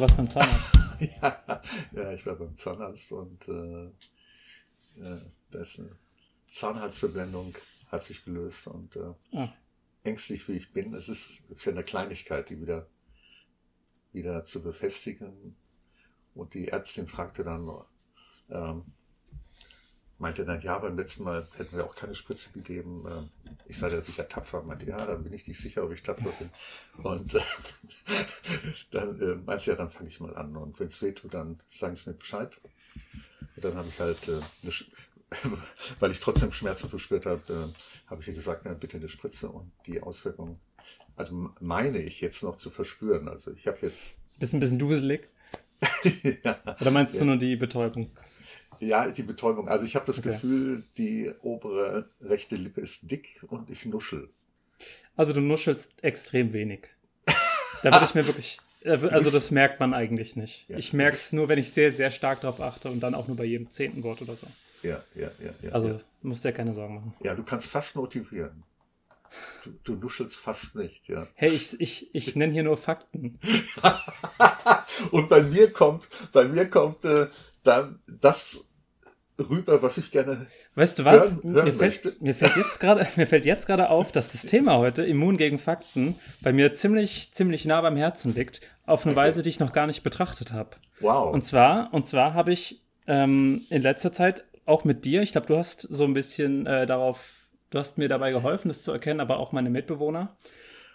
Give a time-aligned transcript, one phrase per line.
[0.00, 0.78] du warst beim Zahnarzt.
[1.22, 1.62] ja,
[1.92, 3.86] ja, ich war beim Zahnarzt und äh,
[5.00, 5.20] äh,
[5.52, 5.96] eine
[6.46, 7.54] Zahnhalsverblendung,
[7.88, 9.48] hat sich gelöst und äh, Ah.
[10.04, 12.86] ängstlich wie ich bin, es ist für eine Kleinigkeit, die wieder,
[14.12, 15.56] wieder zu befestigen.
[16.34, 17.68] Und die Ärztin fragte dann,
[18.48, 18.84] ähm,
[20.20, 23.04] meinte dann, ja, beim letzten Mal hätten wir auch keine Spritze gegeben.
[23.08, 23.28] Ähm,
[23.66, 24.62] ich sei da sicher tapfer.
[24.62, 26.50] Meinte, ja, dann bin ich nicht sicher, ob ich tapfer bin.
[27.02, 27.40] Und äh,
[28.90, 30.56] dann äh, meinte sie, ja, dann fange ich mal an.
[30.56, 32.56] Und wenn es weh tut, dann sagen Sie mir Bescheid.
[33.56, 34.86] Und dann habe ich halt, äh, Sch-
[36.00, 39.48] weil ich trotzdem Schmerzen verspürt habe, äh, habe ich ihr gesagt, na, bitte eine Spritze
[39.48, 40.58] und die Auswirkungen,
[41.16, 43.28] also meine ich jetzt noch zu verspüren.
[43.28, 45.28] Also ich habe jetzt, Bist ein bisschen duselig.
[46.44, 47.24] ja, Oder meinst du Ja.
[47.26, 48.10] nur die Betäubung?
[48.80, 49.68] Ja, die Betäubung.
[49.68, 50.30] Also ich habe das Okay.
[50.32, 54.30] Gefühl, die obere rechte Lippe ist dick und ich nuschel.
[55.16, 56.88] Also du nuschelst extrem wenig.
[57.82, 58.58] Da würde ich mir wirklich.
[58.84, 60.68] Also das merkt man eigentlich nicht.
[60.68, 60.78] Ja.
[60.78, 63.36] Ich merke es nur, wenn ich sehr, sehr stark darauf achte und dann auch nur
[63.36, 64.46] bei jedem zehnten Wort oder so.
[64.82, 65.72] Ja, ja, ja, ja.
[65.72, 66.00] Also ja.
[66.22, 67.14] musst dir keine Sorgen machen.
[67.22, 68.62] ja, du kannst fast motivieren.
[69.64, 71.26] Du, du nuschelst fast nicht, ja.
[71.34, 73.38] Hey, ich, ich, ich nenne hier nur Fakten.
[75.10, 77.28] Und bei mir kommt, bei mir kommt äh,
[77.62, 78.69] dann das
[79.40, 80.46] rüber, was ich gerne.
[80.74, 81.36] Weißt du was?
[81.42, 82.12] Hören- hören mir, fällt, möchte.
[82.20, 85.58] mir fällt jetzt gerade, mir fällt jetzt gerade auf, dass das Thema heute, Immun gegen
[85.58, 89.20] Fakten, bei mir ziemlich, ziemlich nah beim Herzen liegt, auf eine Okay.
[89.20, 90.70] Weise, die ich noch gar nicht betrachtet habe.
[91.00, 91.32] Wow.
[91.32, 95.46] Und zwar, und zwar habe ich ähm, in letzter Zeit auch mit dir, ich glaube,
[95.48, 99.20] du hast so ein bisschen äh, darauf, du hast mir dabei geholfen, das zu erkennen,
[99.20, 100.36] aber auch meine Mitbewohner,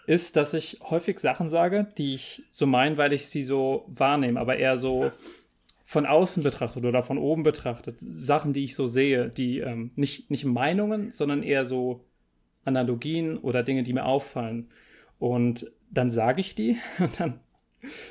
[0.06, 4.38] ist, dass ich häufig Sachen sage, die ich so meine, weil ich sie so wahrnehme,
[4.40, 5.10] aber eher so
[5.88, 7.96] von außen betrachtet oder von oben betrachtet.
[8.00, 12.04] Sachen, die ich so sehe, die ähm, nicht, nicht Meinungen, sondern eher so
[12.64, 14.68] Analogien oder Dinge, die mir auffallen.
[15.20, 17.38] Und dann sage ich die und dann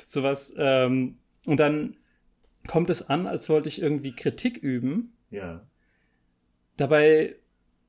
[0.06, 0.54] sowas.
[0.56, 1.96] Ähm, und dann
[2.66, 5.12] kommt es an, als wollte ich irgendwie Kritik üben.
[5.30, 5.62] ja.
[6.76, 7.36] Dabei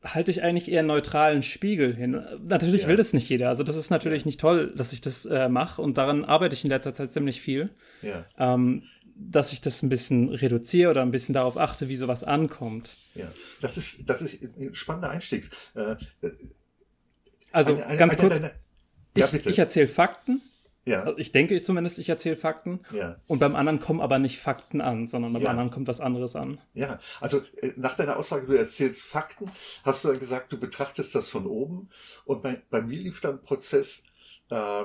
[0.03, 2.23] halte ich eigentlich eher einen neutralen Spiegel hin.
[2.47, 2.87] Natürlich Ja.
[2.87, 3.49] will das nicht jeder.
[3.49, 4.27] Also das ist natürlich Ja.
[4.27, 5.81] nicht toll, dass ich das äh, mache.
[5.81, 7.69] Und daran arbeite ich in letzter Zeit ziemlich viel.
[8.01, 8.83] Ja, Ähm,
[9.19, 12.97] dass ich das ein bisschen reduziere oder ein bisschen darauf achte, wie sowas ankommt.
[13.16, 13.31] ja.
[13.61, 15.50] Das ist, das ist ein spannender Einstieg.
[15.75, 15.95] Äh,
[17.51, 18.41] Also eine- eine- ganz eine kurz,
[19.17, 20.41] ja, ich, ich erzähle Fakten.
[20.85, 22.81] ja, Also ich denke zumindest, ich erzähle Fakten.
[22.91, 23.19] ja.
[23.27, 25.50] Und beim anderen kommen aber nicht Fakten an, sondern beim Ja.
[25.50, 26.59] anderen kommt was anderes an.
[26.73, 29.50] Ja, also äh, nach deiner Aussage, du erzählst Fakten,
[29.83, 31.89] hast du dann gesagt, du betrachtest das von oben.
[32.25, 34.03] Und bei, bei mir lief dann ein Prozess,
[34.50, 34.83] äh,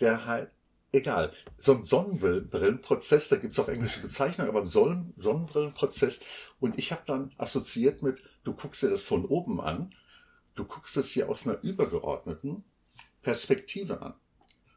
[0.00, 0.50] der halt,
[0.94, 6.20] egal, so ein Sonnenbrillenprozess, da gibt es auch englische Bezeichnungen, aber ein Sonnen Sonnenbrillenprozess.
[6.60, 9.90] Und ich habe dann assoziiert mit, du guckst dir das von oben an,
[10.54, 12.64] du guckst es hier aus einer übergeordneten
[13.22, 14.14] Perspektive an.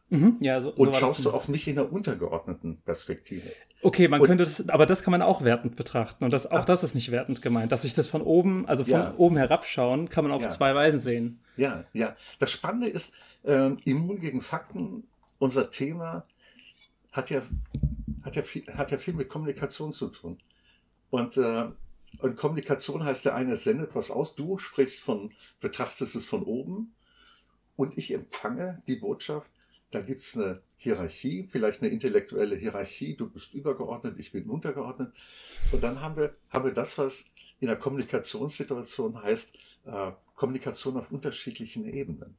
[0.09, 3.49] Mhm, ja, so, so Und das schaust du auch nicht in einer untergeordneten Perspektive.
[3.81, 6.23] Okay, man Und- könnte das, aber das kann man auch wertend betrachten.
[6.23, 6.65] Und das, auch Ah.
[6.65, 7.73] das ist nicht wertend gemeint.
[7.73, 9.13] Dass ich das von oben, also von Ja.
[9.17, 10.49] oben herabschauen, kann man auf Ja.
[10.49, 11.41] zwei Weisen sehen.
[11.57, 12.15] Ja, ja.
[12.39, 15.03] Das Spannende ist, ähm, Immun gegen Fakten,
[15.39, 16.25] unser Thema,
[17.11, 17.41] hat ja,
[18.23, 20.37] hat ja, viel, hat ja viel mit Kommunikation zu tun.
[21.09, 21.69] Und, äh,
[22.19, 26.93] und Kommunikation heißt, der eine sendet was aus, du sprichst von, betrachtest es von oben
[27.75, 29.51] und ich empfange die Botschaft.
[29.91, 35.13] Da gibt es eine Hierarchie, vielleicht eine intellektuelle Hierarchie, du bist übergeordnet, ich bin untergeordnet.
[35.71, 37.25] Und dann haben wir, haben wir das, was
[37.59, 42.35] in der Kommunikationssituation heißt, äh, Kommunikation auf unterschiedlichen Ebenen.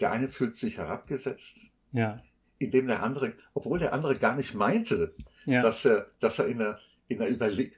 [0.00, 2.16] Der eine fühlt sich herabgesetzt, Ja.
[2.58, 5.14] indem der andere, obwohl der andere gar nicht meinte,
[5.46, 5.60] Ja.
[5.62, 6.78] dass er, dass er in einer,
[7.08, 7.70] in einer überle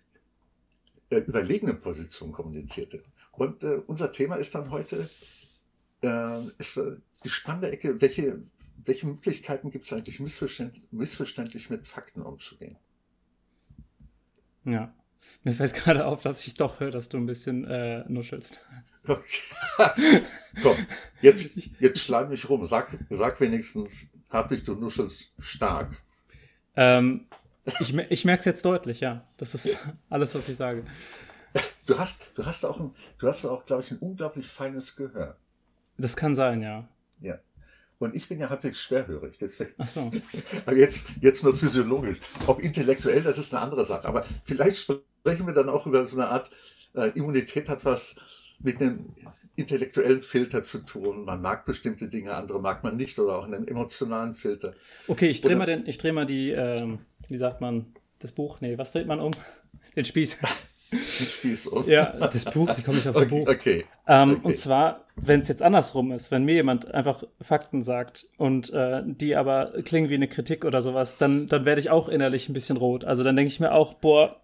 [1.10, 3.02] äh, überlegenen Position kommunizierte.
[3.32, 5.10] Und äh, unser Thema ist dann heute,
[6.02, 6.80] äh, ist
[7.24, 8.42] die spannende Ecke, welche,
[8.84, 12.76] welche Möglichkeiten gibt es eigentlich, missverständ, missverständlich mit Fakten umzugehen?
[14.64, 14.94] ja.
[15.42, 18.64] Mir fällt gerade auf, dass ich doch höre, dass du ein bisschen äh, nuschelst.
[20.62, 20.76] Komm,
[21.22, 21.50] jetzt,
[21.80, 22.64] jetzt schlag mich rum.
[22.66, 26.02] Sag, sag wenigstens, Hartwig, du nuschelst stark.
[26.76, 27.26] Ähm,
[27.80, 29.26] ich ich merke es jetzt deutlich, ja.
[29.36, 29.76] Das ist
[30.08, 30.84] alles, was ich sage.
[31.86, 35.36] Du hast, du hast auch, ein, du hast auch, glaube ich, ein unglaublich feines Gehör.
[35.98, 36.88] Das kann sein, ja.
[37.20, 37.38] Ja.
[37.98, 39.36] Und ich bin ja halbwegs schwerhörig.
[39.38, 40.10] Deswegen, Ach so.
[40.66, 42.18] aber jetzt, jetzt nur physiologisch.
[42.46, 44.06] Ob intellektuell, das ist eine andere Sache.
[44.06, 44.78] Aber vielleicht
[45.20, 46.50] sprechen wir dann auch über so eine Art
[46.94, 48.16] äh, Immunität hat was
[48.58, 49.06] mit einem
[49.56, 51.24] intellektuellen Filter zu tun.
[51.24, 54.74] Man mag bestimmte Dinge, andere mag man nicht oder auch einen emotionalen Filter.
[55.06, 57.86] Okay, ich drehe mal, den- ich dreh mal die, ähm, wie sagt man,
[58.20, 58.60] das Buch?
[58.60, 59.32] Nee, was dreht man um?
[59.96, 60.38] Den Spieß.
[60.92, 61.88] Spieß um.
[61.88, 63.48] Ja, das Buch, wie komme ich auf das okay, Buch?
[63.48, 63.84] Okay.
[64.08, 64.40] Ähm, okay.
[64.42, 69.02] Und zwar, wenn es jetzt andersrum ist, wenn mir jemand einfach Fakten sagt und äh,
[69.04, 72.54] die aber klingen wie eine Kritik oder sowas, dann, dann werde ich auch innerlich ein
[72.54, 73.04] bisschen rot.
[73.04, 74.40] Also dann denke ich mir auch, boah,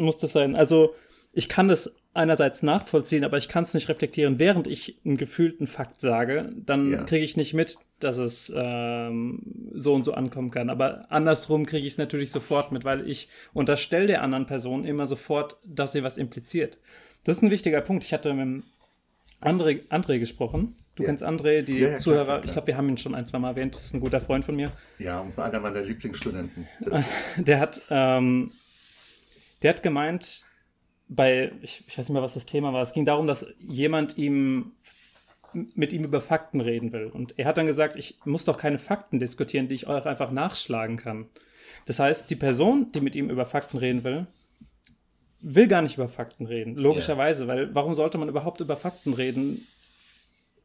[0.00, 0.56] muss das sein?
[0.56, 0.94] Also
[1.32, 5.68] ich kann das einerseits nachvollziehen, aber ich kann es nicht reflektieren, während ich einen gefühlten
[5.68, 7.02] Fakt sage, dann Ja.
[7.04, 10.70] kriege ich nicht mit, dass es ähm, so und so ankommen kann.
[10.70, 15.06] Aber andersrum kriege ich es natürlich sofort mit, weil ich unterstelle der anderen Person immer
[15.06, 16.78] sofort, dass sie was impliziert.
[17.22, 18.02] Das ist ein wichtiger Punkt.
[18.04, 18.64] Ich hatte mit
[19.40, 20.74] André, André gesprochen.
[20.96, 21.08] Du Ja.
[21.10, 22.24] kennst André, die Ja, ja, klar, Zuhörer.
[22.24, 23.74] klar, Ich glaube, wir haben ihn schon ein, zwei Mal erwähnt.
[23.76, 24.72] Das ist ein guter Freund von mir.
[24.98, 26.66] Ja, und einer meiner Lieblingsstudenten.
[27.36, 28.50] Der hat, ähm,
[29.62, 30.44] der hat gemeint,
[31.08, 32.82] bei, ich, ich weiß nicht mehr, was das Thema war.
[32.82, 34.72] Es ging darum, dass jemand ihm
[35.52, 37.06] mit ihm über Fakten reden will.
[37.06, 40.30] Und er hat dann gesagt, ich muss doch keine Fakten diskutieren, die ich euch einfach
[40.30, 41.26] nachschlagen kann.
[41.86, 44.26] Das heißt, die Person, die mit ihm über Fakten reden will,
[45.40, 49.66] will gar nicht über Fakten reden, logischerweise, weil warum sollte man überhaupt über Fakten reden,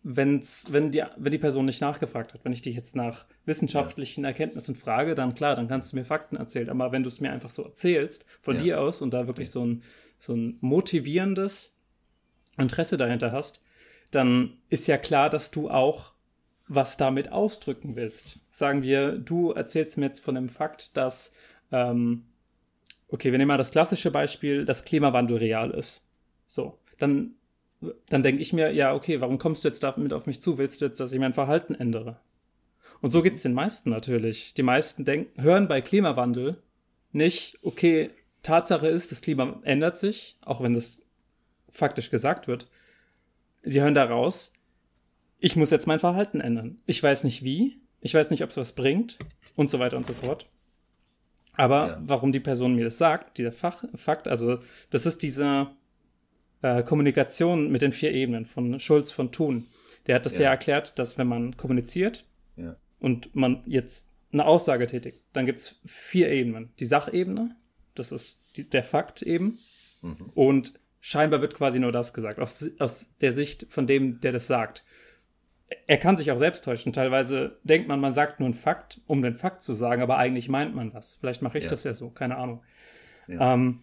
[0.07, 2.45] wenn's, wenn, die, wenn die Person nicht nachgefragt hat?
[2.45, 6.35] Wenn ich dich jetzt nach wissenschaftlichen Erkenntnissen frage, dann klar, dann kannst du mir Fakten
[6.35, 6.69] erzählen.
[6.69, 8.61] Aber wenn du es mir einfach so erzählst, von Ja.
[8.61, 9.81] dir aus und da wirklich so ein,
[10.19, 11.81] so ein motivierendes
[12.55, 13.61] Interesse dahinter hast,
[14.11, 16.13] dann ist ja klar, dass du auch
[16.67, 18.39] was damit ausdrücken willst.
[18.49, 21.31] Sagen wir, du erzählst mir jetzt von dem Fakt, dass,
[21.71, 22.25] ähm,
[23.07, 26.07] okay, wir nehmen mal das klassische Beispiel, dass Klimawandel real ist.
[26.45, 27.33] So, dann,
[28.09, 30.57] dann denke ich mir, ja, okay, warum kommst du jetzt damit auf mich zu?
[30.57, 32.19] Willst du jetzt, dass ich mein Verhalten ändere?
[33.01, 34.53] Und so geht es den meisten natürlich.
[34.53, 36.61] Die meisten denken, hören bei Klimawandel
[37.11, 38.09] nicht, okay,
[38.43, 41.05] Tatsache ist, das Klima ändert sich, auch wenn das
[41.71, 42.67] faktisch gesagt wird.
[43.63, 44.53] Sie hören daraus,
[45.39, 46.79] ich muss jetzt mein Verhalten ändern.
[46.85, 49.17] Ich weiß nicht wie, ich weiß nicht, ob es was bringt
[49.55, 50.47] und so weiter und so fort.
[51.57, 52.01] Aber Ja.
[52.05, 55.67] warum die Person mir das sagt, dieser Fach, Fakt, also das ist diese
[56.61, 59.67] äh, Kommunikation mit den vier Ebenen von Schulz von Thun.
[60.07, 60.49] Der hat das ja, Ja.
[60.51, 62.25] erklärt, dass wenn man kommuniziert
[62.55, 62.75] Ja.
[62.99, 66.69] und man jetzt eine Aussage tätigt, dann gibt es vier Ebenen.
[66.79, 67.55] Die Sachebene,
[67.95, 69.57] das ist die, der Fakt eben.
[70.01, 70.15] Mhm.
[70.35, 74.47] Und scheinbar wird quasi nur das gesagt, aus, aus der Sicht von dem, der das
[74.47, 74.83] sagt.
[75.87, 76.93] Er kann sich auch selbst täuschen.
[76.93, 80.47] Teilweise denkt man, man sagt nur einen Fakt, um den Fakt zu sagen, aber eigentlich
[80.49, 81.15] meint man was.
[81.15, 81.69] Vielleicht mache ich Ja.
[81.71, 82.61] das ja so, keine Ahnung.
[83.27, 83.53] Ja.
[83.55, 83.79] Ähm,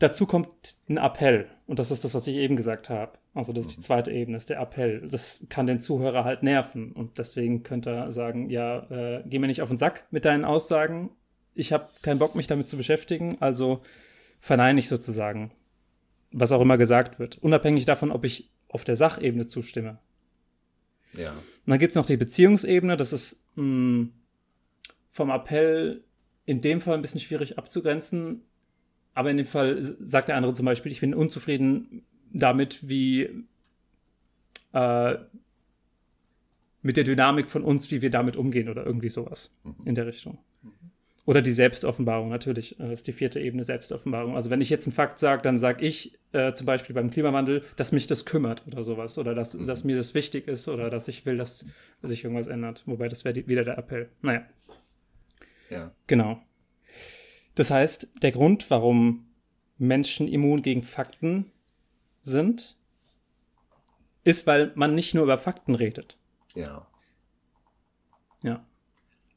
[0.00, 1.48] dazu kommt ein Appell.
[1.66, 3.12] Und das ist das, was ich eben gesagt habe.
[3.32, 5.06] Also das ist die zweite Ebene, ist der Appell.
[5.08, 6.92] Das kann den Zuhörer halt nerven.
[6.92, 10.44] Und deswegen könnte er sagen, ja, äh, geh mir nicht auf den Sack mit deinen
[10.44, 11.10] Aussagen.
[11.54, 13.36] Ich habe keinen Bock, mich damit zu beschäftigen.
[13.40, 13.82] Also
[14.40, 15.52] verneine ich sozusagen,
[16.32, 17.38] was auch immer gesagt wird.
[17.38, 19.98] Unabhängig davon, ob ich auf der Sachebene zustimme.
[21.14, 21.30] ja.
[21.30, 22.96] Und dann gibt es noch die Beziehungsebene.
[22.96, 24.08] Das ist mh,
[25.10, 26.04] vom Appell
[26.46, 28.42] in dem Fall ein bisschen schwierig abzugrenzen.
[29.14, 32.02] Aber in dem Fall sagt der andere zum Beispiel, ich bin unzufrieden
[32.32, 33.44] damit, wie
[34.72, 35.16] äh,
[36.82, 39.52] mit der Dynamik von uns, wie wir damit umgehen oder irgendwie sowas
[39.84, 40.38] in der Richtung.
[41.26, 42.80] Oder die Selbstoffenbarung, natürlich.
[42.80, 44.34] äh, Das ist die vierte Ebene Selbstoffenbarung.
[44.34, 47.62] Also wenn ich jetzt einen Fakt sage, dann sage ich äh, zum Beispiel beim Klimawandel,
[47.76, 49.18] dass mich das kümmert oder sowas.
[49.18, 51.66] Oder dass, dass mir das wichtig ist oder dass ich will, dass
[52.02, 52.82] sich irgendwas ändert.
[52.86, 54.08] Wobei das wäre wieder der Appell.
[54.22, 54.42] Naja,
[55.68, 55.92] ja.
[56.06, 56.42] genau.
[57.60, 59.28] Das heißt, der Grund, warum
[59.76, 61.52] Menschen immun gegen Fakten
[62.22, 62.78] sind,
[64.24, 66.16] ist, weil man nicht nur über Fakten redet.
[66.54, 66.86] Ja.
[68.40, 68.64] Ja.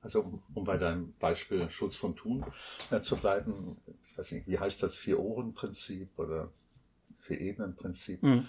[0.01, 2.45] Also um, um bei deinem Beispiel Schutz von Thun
[2.91, 3.75] äh, zu bleiben,
[4.05, 6.49] ich weiß nicht, wie heißt das Vier-Ohren-Prinzip oder
[7.19, 8.23] Vier-Ebenen-Prinzip?
[8.23, 8.47] Mhm.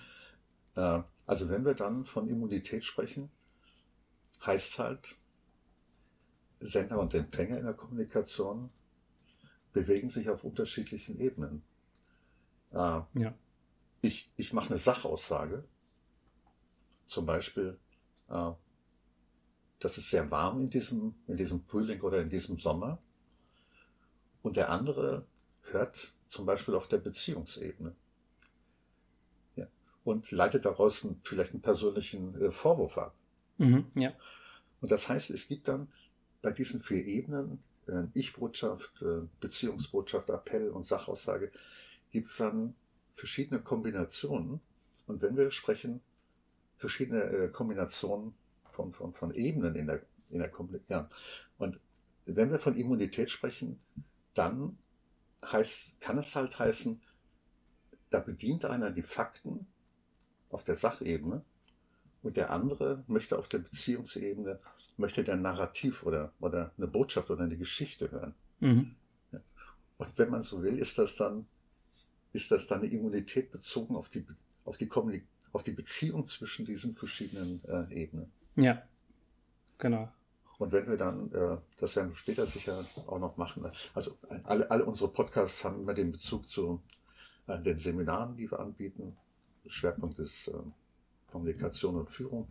[0.77, 3.29] Äh, also wenn wir dann von Immunität sprechen,
[4.47, 5.17] heißt halt,
[6.61, 8.71] Sender und Empfänger in der Kommunikation
[9.75, 11.63] bewegen sich auf unterschiedlichen Ebenen.
[12.73, 12.77] Äh,
[13.13, 13.35] Ja.
[14.01, 15.65] ich, ich mache eine Sachaussage,
[17.05, 17.79] zum Beispiel,
[18.31, 18.53] äh,
[19.81, 22.99] das ist sehr warm in diesem, in diesem Frühling oder in diesem Sommer.
[24.43, 25.27] Und der andere
[25.71, 27.95] hört zum Beispiel auf der Beziehungsebene.
[29.57, 29.67] Ja.
[30.05, 33.15] Und leitet daraus einen, vielleicht einen persönlichen äh, Vorwurf ab.
[33.59, 33.87] Mhm.
[33.95, 34.13] Ja.
[34.81, 35.89] Und das heißt, es gibt dann
[36.43, 37.63] bei diesen vier Ebenen,
[38.15, 41.51] Ich-Botschaft, äh, Beziehungsbotschaft, Appell und Sachaussage,
[42.11, 42.75] gibt es dann
[43.15, 44.61] verschiedene Kombinationen.
[45.07, 46.01] Und wenn wir sprechen,
[46.77, 48.35] verschiedene äh, Kombinationen
[48.73, 51.03] von, von, von Ebenen in der, in der Kommunikation.
[51.03, 51.09] Ja.
[51.59, 51.79] Und
[52.27, 53.81] wenn wir von Immunität sprechen,
[54.35, 54.79] dann
[55.45, 57.01] heißt, kann es halt heißen,
[58.11, 59.67] da bedient einer die Fakten
[60.51, 61.45] auf der Sachebene
[62.23, 64.61] und der andere möchte auf der Beziehungsebene,
[64.97, 68.35] möchte der Narrativ oder, oder eine Botschaft oder eine Geschichte hören.
[68.61, 68.95] Mhm.
[69.97, 71.47] Und wenn man so will, ist das dann
[72.35, 74.27] ist das dann eine Immunität bezogen auf die,
[74.65, 74.91] auf die,
[75.53, 78.31] auf die Beziehung zwischen diesen verschiedenen äh, Ebenen.
[78.57, 78.83] Ja,
[79.79, 80.13] genau.
[80.59, 84.71] Und wenn wir dann, äh, das werden wir später sicher auch noch machen, also alle,
[84.71, 86.83] alle unsere Podcasts haben immer den Bezug zu
[87.47, 89.17] äh, den Seminaren, die wir anbieten.
[89.67, 90.53] Schwerpunkt ist äh,
[91.35, 92.47] Kommunikation und Führung.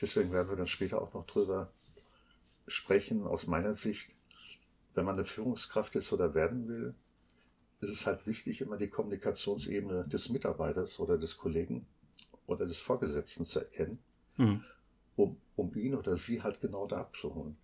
[0.00, 1.70] Deswegen werden wir dann später auch noch drüber
[2.66, 4.08] sprechen, aus meiner Sicht,
[4.94, 6.94] wenn man eine Führungskraft ist oder werden will,
[7.82, 11.84] ist es halt wichtig, immer die Kommunikationsebene des Mitarbeiters oder des Kollegen
[12.46, 13.98] oder des Vorgesetzten zu erkennen,
[14.38, 14.64] mhm.
[15.16, 17.58] um, um ihn oder sie halt genau da abzuholen.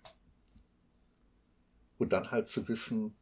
[1.96, 3.16] Und dann halt zu wissen,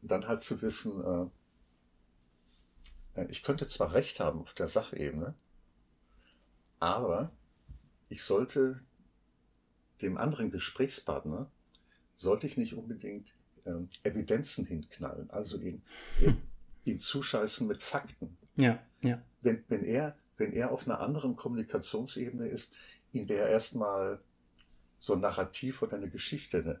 [0.00, 1.30] dann halt zu wissen,
[3.14, 5.34] äh, ich könnte zwar recht haben auf der Sachebene,
[6.80, 7.30] aber
[8.08, 8.80] ich sollte
[10.02, 11.50] dem anderen Gesprächspartner,
[12.14, 13.32] sollte ich nicht unbedingt
[13.64, 13.72] äh,
[14.02, 15.82] Evidenzen hinknallen, also ihn,
[16.20, 16.40] ihn,
[16.84, 18.36] ihn zuscheißen mit Fakten.
[18.56, 19.22] Ja, ja.
[19.42, 22.72] Wenn, wenn, er, wenn er auf einer anderen Kommunikationsebene ist,
[23.12, 24.20] in der er erstmal
[24.98, 26.80] so ein Narrativ oder eine Geschichte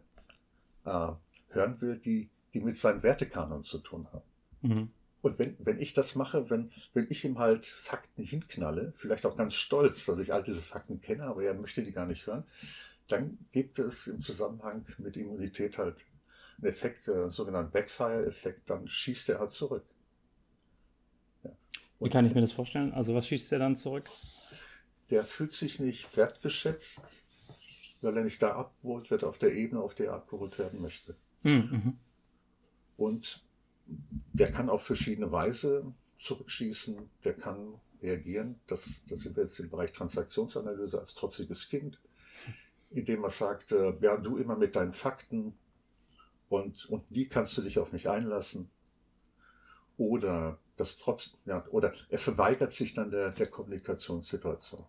[0.84, 1.12] äh,
[1.48, 4.24] hören will, die, die mit seinem Wertekanon zu tun hat.
[4.62, 4.90] Mhm.
[5.22, 9.36] Und wenn, wenn ich das mache, wenn, wenn ich ihm halt Fakten hinknalle, vielleicht auch
[9.36, 12.44] ganz stolz, dass ich all diese Fakten kenne, aber er möchte die gar nicht hören,
[13.08, 16.04] dann gibt es im Zusammenhang mit Immunität halt
[16.58, 19.84] einen Effekt, äh, sogenannten Backfire-Effekt, dann schießt er halt zurück.
[21.42, 21.50] Ja.
[21.98, 22.92] Wie kann ich mir das vorstellen?
[22.92, 24.08] Also was schießt er dann zurück?
[25.10, 27.24] Der fühlt sich nicht wertgeschätzt,
[28.00, 31.16] weil er nicht da abgeholt wird auf der Ebene, auf der er abgeholt werden möchte.
[31.42, 31.98] Hm, mhm.
[32.96, 33.42] Und
[34.32, 38.60] der kann auf verschiedene Weise zurückschießen, der kann reagieren.
[38.66, 42.00] Das, das sind wir jetzt im Bereich Transaktionsanalyse als trotziges Kind,
[42.90, 45.54] indem er sagt, äh, ja, du immer mit deinen Fakten
[46.48, 48.70] und, und nie kannst du dich auf mich einlassen.
[49.96, 54.84] Oder das trotz, ja, oder er verweigert sich dann der, der Kommunikationssituation.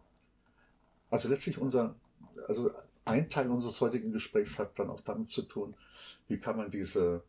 [1.10, 1.96] Also letztlich unser,
[2.48, 2.72] also
[3.04, 5.76] ein Teil unseres heutigen Gesprächs hat dann auch damit zu tun,
[6.28, 7.24] wie kann man diese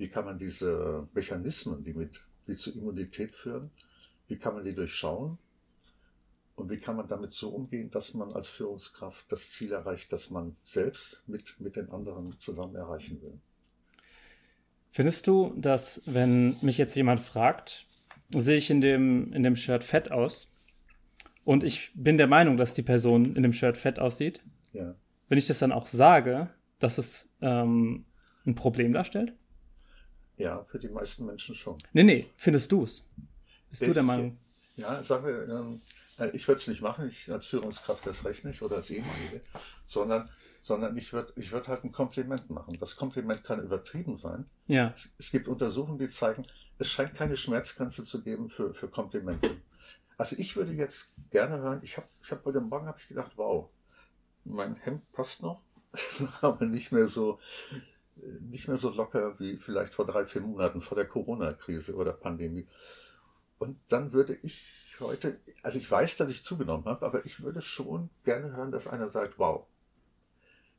[0.00, 3.70] wie kann man diese Mechanismen, die, mit, die zu Immunität führen,
[4.28, 5.36] wie kann man die durchschauen?
[6.56, 10.30] Und wie kann man damit so umgehen, dass man als Führungskraft das Ziel erreicht, das
[10.30, 13.38] man selbst mit, mit den anderen zusammen erreichen will?
[14.90, 17.86] Findest du, dass wenn mich jetzt jemand fragt,
[18.30, 20.50] sehe ich in dem, in dem Shirt fett aus
[21.44, 24.40] und ich bin der Meinung, dass die Person in dem Shirt fett aussieht,
[24.72, 24.94] ja.
[25.28, 28.06] wenn ich das dann auch sage, dass es ähm,
[28.46, 29.34] ein Problem darstellt?
[30.40, 31.76] Ja, für die meisten Menschen schon.
[31.92, 33.06] Nee, nee, findest du es?
[33.68, 34.38] Bist ich, du der Meinung?
[34.76, 35.80] Ja, sagen wir,
[36.32, 39.42] ich würde es nicht machen, ich als Führungskraft das recht nicht oder als ehemalige,
[39.84, 40.30] sondern,
[40.62, 42.78] sondern ich würde ich würd halt ein Kompliment machen.
[42.80, 44.46] Das Kompliment kann übertrieben sein.
[44.66, 44.94] Ja.
[44.94, 46.42] Es, es gibt Untersuchungen, die zeigen,
[46.78, 49.50] es scheint keine Schmerzgrenze zu geben für, für Komplimente.
[50.16, 53.32] Also ich würde jetzt gerne hören, ich habe ich hab heute Morgen hab ich gedacht,
[53.36, 53.68] wow,
[54.44, 55.60] mein Hemd passt noch,
[56.40, 57.38] aber nicht mehr so,
[58.40, 62.66] nicht mehr so locker wie vielleicht vor drei, vier Monaten vor der Corona-Krise oder Pandemie.
[63.58, 67.62] Und dann würde ich heute, also ich weiß, dass ich zugenommen habe, aber ich würde
[67.62, 69.66] schon gerne hören, dass einer sagt, wow,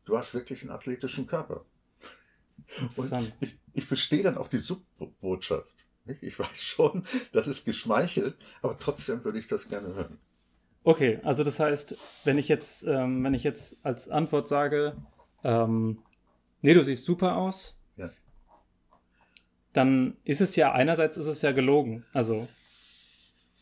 [0.06, 1.66] du hast wirklich einen athletischen Körper.
[2.96, 5.74] Und ich, ich verstehe dann auch die Subbotschaft.
[6.22, 10.20] Ich weiß schon, das ist geschmeichelt, aber trotzdem würde ich das gerne hören.
[10.84, 14.98] Okay, also das heißt, wenn ich jetzt, ähm, wenn ich jetzt als Antwort sage,
[15.44, 16.00] ähm,
[16.62, 18.10] nee, du siehst super aus, ja.
[19.74, 22.06] dann ist es ja, einerseits ist es ja gelogen.
[22.14, 22.48] Also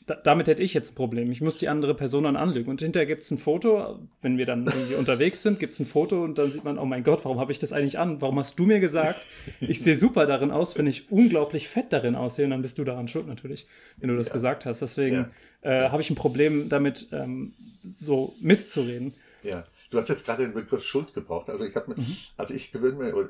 [0.10, 1.30] da, damit hätte ich jetzt ein Problem.
[1.32, 2.70] Ich muss die andere Person dann anlügen.
[2.70, 5.86] Und hinterher gibt es ein Foto, wenn wir dann irgendwie unterwegs sind, gibt es ein
[5.86, 8.22] Foto und dann sieht man, oh mein Gott, warum habe ich das eigentlich an?
[8.22, 9.20] Warum hast du mir gesagt,
[9.62, 12.46] ich sehe super darin aus, wenn ich unglaublich fett darin aussehe?
[12.46, 14.34] Und dann bist du daran schuld natürlich, wenn du das ja.
[14.34, 14.82] gesagt hast.
[14.82, 15.30] Deswegen
[15.64, 15.86] ja.
[15.86, 17.54] äh, habe ich ein Problem damit, ähm,
[17.84, 19.14] so Mist zu reden.
[19.44, 19.64] Ja.
[19.90, 21.50] Du hast jetzt gerade den Begriff Schuld gebraucht.
[21.50, 22.18] Also ich habe, mhm.
[22.38, 23.30] also ich gewöhne mir,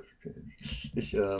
[0.93, 1.37] ich, äh,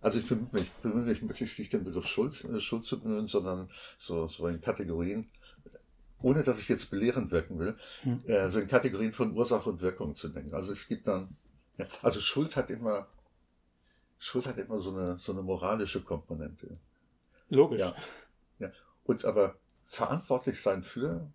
[0.00, 3.26] also ich bemühe mich, bemühe mich möglichst nicht den Begriff Schuld, äh, Schuld zu bemühen,
[3.26, 3.66] sondern
[3.98, 5.26] so, so in Kategorien,
[6.20, 8.22] ohne dass ich jetzt belehrend wirken will, mhm.
[8.26, 10.54] äh, so in Kategorien von Ursache und Wirkung zu denken.
[10.54, 11.36] Also es gibt dann,
[11.76, 13.08] ja, also Schuld hat immer,
[14.18, 16.68] Schuld hat immer so eine, so eine moralische Komponente.
[17.50, 17.80] Logisch.
[17.80, 17.94] Ja,
[18.58, 18.70] ja.
[19.04, 21.30] Und aber verantwortlich sein für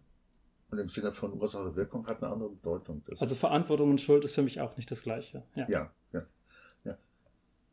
[0.74, 3.04] und im Sinne von Ursache-Wirkung hat eine andere Bedeutung.
[3.08, 5.44] Das also Verantwortung und Schuld ist für mich auch nicht das Gleiche.
[5.56, 5.92] Ja, ja.
[6.12, 6.20] ja,
[6.84, 6.98] ja.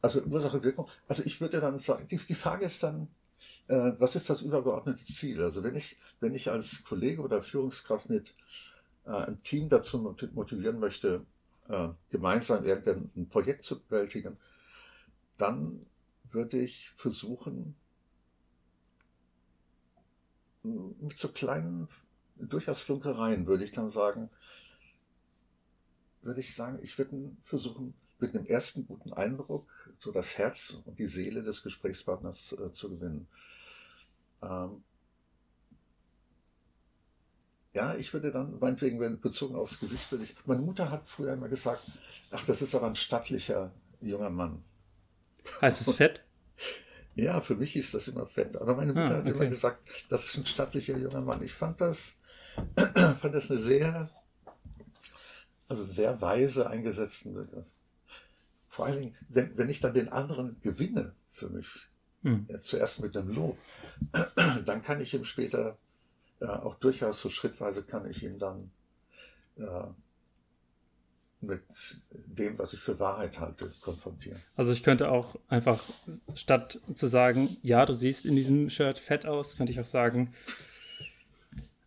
[0.03, 0.87] Also Ursache-Wirkung.
[1.09, 3.09] Also ich würde dann sagen, die, die Frage ist dann,
[3.69, 5.43] äh, was ist das übergeordnete Ziel?
[5.43, 8.35] Also wenn ich, wenn ich als Kollege oder Führungskraft mit
[9.07, 11.25] äh, ein Team dazu motivieren möchte,
[11.69, 14.37] äh, gemeinsam irgendein Projekt zu bewältigen,
[15.39, 15.87] dann
[16.31, 17.75] würde ich versuchen,
[20.63, 21.89] mit so kleinen,
[22.49, 24.31] durchaus Flunkereien würde ich dann sagen,
[26.23, 29.67] würde ich sagen, ich würde versuchen, mit einem ersten guten Eindruck
[29.99, 33.27] so das Herz und die Seele des Gesprächspartners äh, zu gewinnen.
[34.43, 34.83] Ähm,
[37.73, 40.35] ja, ich würde dann, meinetwegen, wenn bezogen aufs Gewicht, würde ich.
[40.45, 41.83] Meine Mutter hat früher immer gesagt,
[42.31, 44.63] ach, das ist aber ein stattlicher junger Mann.
[45.61, 46.25] Heißt es fett?
[47.17, 48.57] Ja, für mich ist das immer fett.
[48.57, 49.29] Aber meine Mutter ah, okay.
[49.31, 51.43] hat immer gesagt, das ist ein stattlicher junger Mann.
[51.43, 52.20] Ich fand das,
[53.21, 54.11] fand das eine sehr,
[55.69, 57.67] also sehr weise eingesetzten Begriff.
[58.69, 61.89] Vor allen Dingen, wenn, wenn ich dann den anderen gewinne für mich,
[62.23, 62.47] hm.
[62.49, 63.59] ja, zuerst mit dem Lob,
[64.65, 65.77] dann kann ich ihm später
[66.41, 68.71] äh, auch durchaus so schrittweise kann ich ihn dann
[69.57, 69.87] äh,
[71.43, 71.63] mit
[72.11, 74.41] dem, was ich für Wahrheit halte, konfrontieren.
[74.57, 75.83] Also ich könnte auch einfach,
[76.35, 80.35] statt zu sagen, ja, du siehst in diesem Shirt fett aus, könnte ich auch sagen,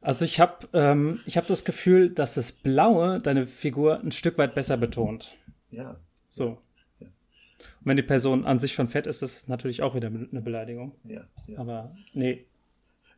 [0.03, 4.53] also ich habe ähm, hab das Gefühl, dass das Blaue deine Figur ein Stück weit
[4.53, 5.35] besser betont.
[5.71, 5.99] Ja.
[6.29, 6.61] So.
[6.99, 7.07] Ja.
[7.07, 10.41] Und wenn die Person an sich schon fett ist, ist das natürlich auch wieder eine
[10.41, 10.95] Beleidigung.
[11.03, 11.23] Ja.
[11.47, 11.59] ja.
[11.59, 12.45] Aber nee.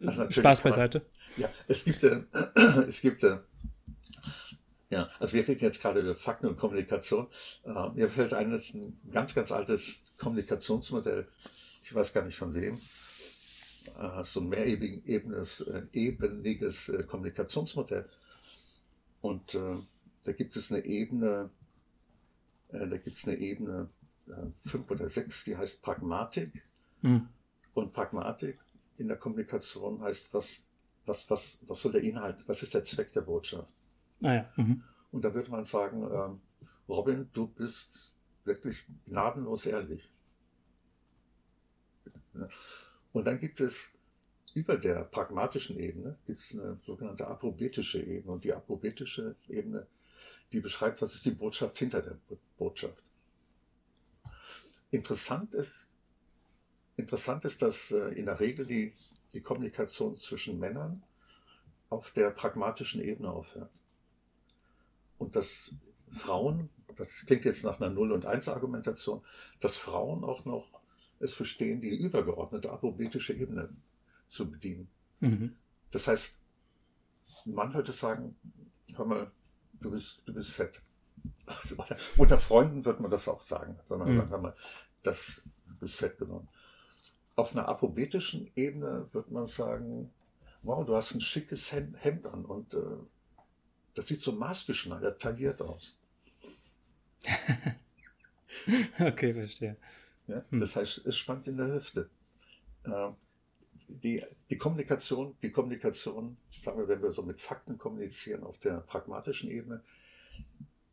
[0.06, 1.00] Also Spaß beiseite.
[1.00, 2.22] Man, ja, es gibt, äh,
[2.88, 3.38] es gibt äh,
[4.90, 7.28] ja, also wir reden jetzt gerade über Fakten und Kommunikation.
[7.66, 11.28] Äh, mir fällt ein, das ist ein ganz, ganz altes Kommunikationsmodell.
[11.84, 12.80] Ich weiß gar nicht von wem.
[13.98, 18.10] Äh, so ein mehrebeniges ebeniges, äh, Kommunikationsmodell.
[19.22, 19.78] Und äh,
[20.24, 21.50] da gibt es eine Ebene,
[22.70, 23.90] äh, da gibt es eine Ebene
[24.28, 26.64] äh, fünf oder sechs, die heißt Pragmatik.
[27.02, 27.30] Mhm.
[27.74, 28.60] Und Pragmatik
[28.98, 30.64] in der Kommunikation heißt, was,
[31.06, 33.70] was, was, was soll der Inhalt, was ist der Zweck der Botschaft?
[34.22, 34.54] Ah ja.
[34.56, 34.84] mhm.
[35.12, 36.42] Und da würde man sagen, ähm,
[36.88, 38.14] Robin, du bist
[38.44, 40.10] wirklich gnadenlos ehrlich.
[43.16, 43.92] Und dann gibt es
[44.56, 48.34] über der pragmatischen Ebene gibt es eine sogenannte aprobetische Ebene.
[48.34, 49.88] Und die aprobetische Ebene,
[50.52, 52.18] die beschreibt, was ist die Botschaft hinter der
[52.58, 53.02] Botschaft.
[54.92, 55.88] Interessant ist,
[56.98, 58.92] interessant ist, dass äh, in der Regel die,
[59.32, 61.02] die Kommunikation zwischen Männern
[61.90, 63.72] auf der pragmatischen Ebene aufhört
[65.20, 65.72] und dass
[66.12, 69.24] Frauen, das klingt jetzt nach einer Null- und Eins-Argumentation,
[69.62, 70.75] dass Frauen auch noch
[71.20, 73.70] es verstehen, die übergeordnete apobetische Ebene
[74.28, 74.88] zu bedienen.
[75.20, 75.56] Mhm.
[75.92, 76.38] Das heißt,
[77.46, 78.36] ein Mann würde sagen,
[78.96, 79.32] hör mal,
[79.82, 80.82] du bist, du bist fett.
[82.18, 84.18] Unter Freunden wird man das auch sagen, wenn man mhm.
[84.18, 84.56] sagt, hör mal,
[85.04, 86.48] das, du bist fett geworden.
[87.36, 90.12] Auf einer apobetischen Ebene wird man sagen,
[90.64, 92.78] wow, du hast ein schickes Hemd an und äh,
[93.94, 95.98] das sieht so maßgeschneidert, tailliert aus.
[99.00, 99.78] okay, verstehe.
[100.28, 100.60] Ja, hm.
[100.60, 102.10] Das heißt, es spannt in der Hüfte.
[102.84, 103.10] Äh,
[103.88, 108.80] die, die Kommunikation, die Kommunikation, sagen wir, wenn wir so mit Fakten kommunizieren auf der
[108.80, 109.82] pragmatischen Ebene,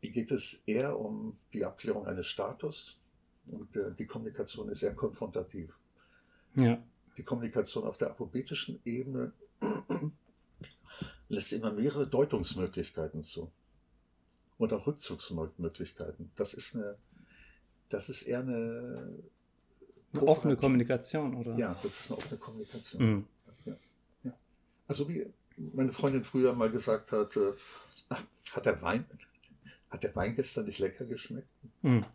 [0.01, 2.99] geht es eher um die Abklärung eines Status
[3.47, 5.73] und äh, die Kommunikation ist eher konfrontativ.
[6.55, 6.81] Ja.
[7.17, 9.33] Die Kommunikation auf der apobetischen Ebene
[11.29, 13.51] lässt immer mehrere Deutungsmöglichkeiten zu.
[14.57, 16.31] Und auch Rückzugsmöglichkeiten.
[16.35, 16.95] Das ist eine,
[17.93, 19.19] das ist eher eine,
[20.13, 21.55] eine offene Kommunikation, oder?
[21.57, 23.03] Ja, das ist eine offene Kommunikation.
[23.03, 23.25] Mhm.
[23.65, 23.75] Ja,
[24.23, 24.33] ja.
[24.87, 27.53] Also wie meine Freundin früher mal gesagt hat, äh,
[28.09, 29.05] ach, hat der Wein,
[29.89, 31.47] hat der Wein gestern nicht lecker geschmeckt?
[31.83, 32.05] Mhm.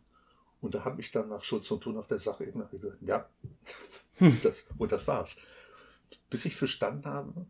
[0.61, 3.29] Und da habe ich dann nach Schutz und Tun auf der Sache eben gesagt, ja,
[4.15, 4.41] hm.
[4.43, 5.37] das, und das war's.
[6.29, 7.47] Bis ich verstanden habe,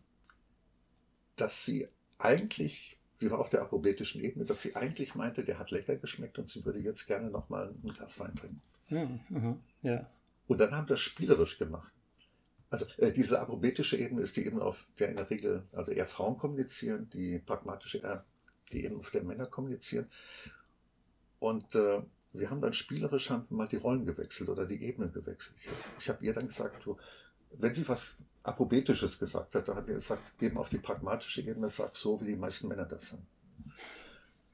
[1.37, 1.88] dass sie
[2.19, 6.38] eigentlich, sie war auf der akrobetischen Ebene, dass sie eigentlich meinte, der hat lecker geschmeckt
[6.38, 8.62] und sie würde jetzt gerne nochmal ein Glas Wein trinken.
[8.90, 10.11] Aha, ja.
[10.46, 11.92] Und dann haben wir das spielerisch gemacht.
[12.70, 16.07] Also äh, diese aprobetische Ebene ist die Ebene, auf der in der Regel also eher
[16.07, 18.18] Frauen kommunizieren, die pragmatische, äh,
[18.72, 20.07] die Ebene, auf der Männer kommunizieren.
[21.38, 22.02] Und äh,
[22.33, 25.57] wir haben dann spielerisch haben mal die Rollen gewechselt oder die Ebenen gewechselt.
[25.61, 26.96] Ich, ich habe ihr dann gesagt, du,
[27.53, 31.69] wenn sie was Apobetisches gesagt hat, da hat er gesagt, geben auf die pragmatische Ebene,
[31.69, 33.23] sag so, wie die meisten Männer das sind.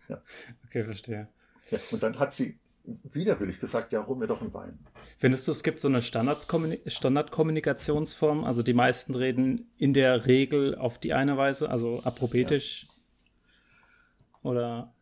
[0.08, 0.22] Ja.
[0.66, 1.28] Okay, verstehe.
[1.70, 4.78] Ja, und dann hat sie widerwillig gesagt, ja, hol mir doch einen Wein.
[5.18, 8.44] Findest du, es gibt so eine Standardkommunikationsform?
[8.44, 12.82] Also die meisten reden in der Regel auf die eine Weise, also aprobetisch?
[12.82, 12.88] Ja.
[14.42, 14.92] Oder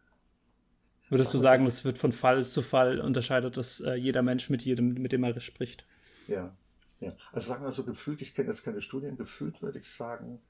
[1.09, 4.63] würdest du sagen, es wird von Fall zu Fall unterscheidet, dass äh, jeder Mensch mit
[4.63, 5.85] jedem, mit dem er spricht?
[6.29, 6.55] Ja,
[7.03, 7.11] ja.
[7.33, 10.41] Also sagen wir so gefühlt, ich kenne jetzt keine Studien, gefühlt würde ich sagen,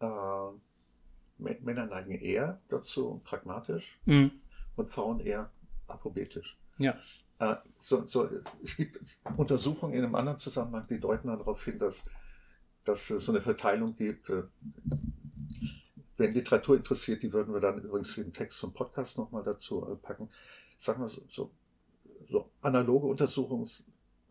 [0.00, 0.06] äh,
[1.38, 4.32] Männer neigen eher dazu pragmatisch mhm.
[4.76, 5.50] und Frauen eher
[5.86, 6.58] aprobetisch.
[6.78, 6.98] Ja.
[7.38, 8.28] Äh, so, so,
[8.62, 9.00] es gibt
[9.36, 12.04] Untersuchungen in einem anderen Zusammenhang, die deuten darauf hin, dass
[12.84, 14.28] dass es so eine Verteilung gibt.
[14.30, 14.44] Äh,
[16.16, 20.28] Wen Literatur interessiert, die würden wir dann übrigens den Text zum Podcast nochmal dazu packen.
[20.76, 21.50] Sagen wir so, so,
[22.28, 23.66] so analoge Untersuchungen,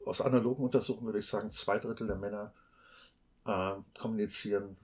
[0.10, 2.52] aus analogen Untersuchungen würde ich sagen, zwei Drittel der Männer
[3.45, 4.76] äh, kommunizieren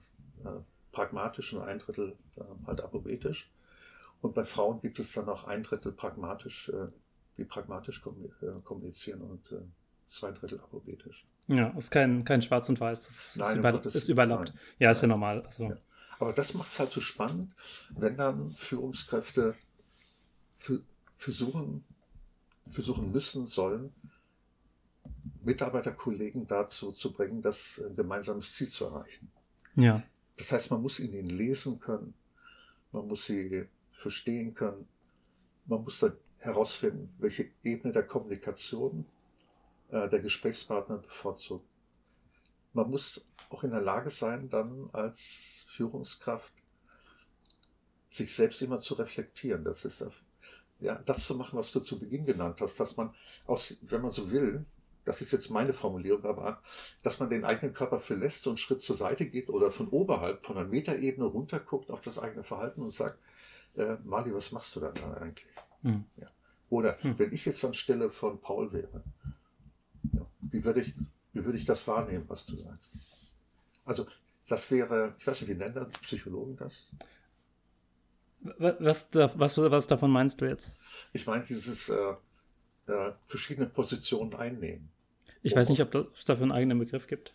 [0.44, 0.48] äh,
[0.92, 3.50] pragmatisch und ein Drittel äh, halt apologetisch.
[4.22, 6.88] Und bei Frauen gibt es dann auch ein Drittel pragmatisch, äh,
[7.36, 8.02] die pragmatisch
[8.40, 9.60] äh, kommunizieren und äh,
[10.08, 11.26] zwei Drittel apologetisch.
[11.48, 14.48] Ja, ist kein, kein Schwarz und Weiß, das ist, nein, über, ist überlappt.
[14.48, 15.42] Nein, ja, ist ja normal.
[15.42, 15.64] Also.
[15.64, 15.76] Ja.
[16.18, 17.52] Aber das macht es halt so spannend,
[17.90, 19.54] wenn dann Führungskräfte
[21.16, 21.84] versuchen,
[22.70, 23.92] versuchen müssen, sollen,
[25.46, 29.30] Mitarbeiterkollegen dazu zu bringen, das ein gemeinsames Ziel zu erreichen.
[29.76, 30.02] Ja.
[30.36, 32.12] Das heißt, man muss in ihnen lesen können,
[32.92, 34.86] man muss sie verstehen können,
[35.66, 39.06] man muss dann herausfinden, welche Ebene der Kommunikation
[39.90, 41.66] äh, der Gesprächspartner bevorzugt.
[42.72, 46.52] Man muss auch in der Lage sein, dann als Führungskraft
[48.10, 49.64] sich selbst immer zu reflektieren.
[49.64, 50.04] Das ist
[50.80, 53.14] ja, das zu machen, was du zu Beginn genannt hast, dass man
[53.46, 54.66] aus, wenn man so will,
[55.06, 56.60] das ist jetzt meine Formulierung, aber
[57.02, 60.44] dass man den eigenen Körper verlässt und einen Schritt zur Seite geht oder von oberhalb,
[60.44, 63.18] von einer Metaebene runterguckt auf das eigene Verhalten und sagt,
[63.76, 65.46] äh, Mali, was machst du da eigentlich?
[65.82, 66.04] Hm.
[66.16, 66.26] Ja.
[66.68, 67.18] Oder hm.
[67.18, 69.04] wenn ich jetzt anstelle von Paul wäre,
[70.12, 70.92] ja, wie, würde ich,
[71.32, 72.92] wie würde ich das wahrnehmen, was du sagst?
[73.84, 74.06] Also
[74.48, 76.90] das wäre, ich weiß nicht, wie nennen Psychologen das?
[78.58, 80.72] Was, was, was davon meinst du jetzt?
[81.12, 82.14] Ich meine dieses äh,
[82.86, 84.88] äh, verschiedene Positionen einnehmen.
[85.46, 87.32] Ich weiß nicht, ob es dafür einen eigenen Begriff gibt.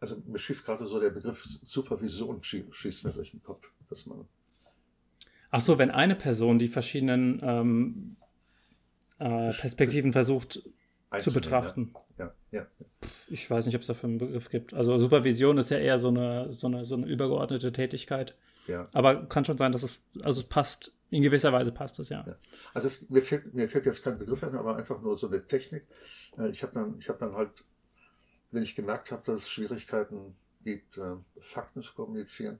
[0.00, 4.26] Also mir schießt gerade so der Begriff Supervision schießt mir durch den Kopf, dass man.
[5.50, 8.16] Ach so, wenn eine Person die verschiedenen ähm,
[9.18, 10.62] äh, Perspektiven versucht
[11.20, 11.94] zu betrachten.
[12.18, 12.34] Ja.
[12.50, 12.66] Ja, ja.
[13.28, 14.74] Ich weiß nicht, ob es dafür einen Begriff gibt.
[14.74, 18.34] Also Supervision ist ja eher so eine, so eine, so eine übergeordnete Tätigkeit.
[18.66, 18.86] Ja.
[18.92, 22.24] Aber kann schon sein, dass es, also es passt, in gewisser Weise passt es, ja.
[22.26, 22.36] ja.
[22.74, 25.46] Also es, mir, fällt, mir fällt jetzt kein Begriff ein, aber einfach nur so eine
[25.46, 25.84] Technik.
[26.36, 27.64] Äh, ich habe dann, hab dann halt,
[28.50, 32.58] wenn ich gemerkt habe, dass es Schwierigkeiten gibt, äh, Fakten zu kommunizieren,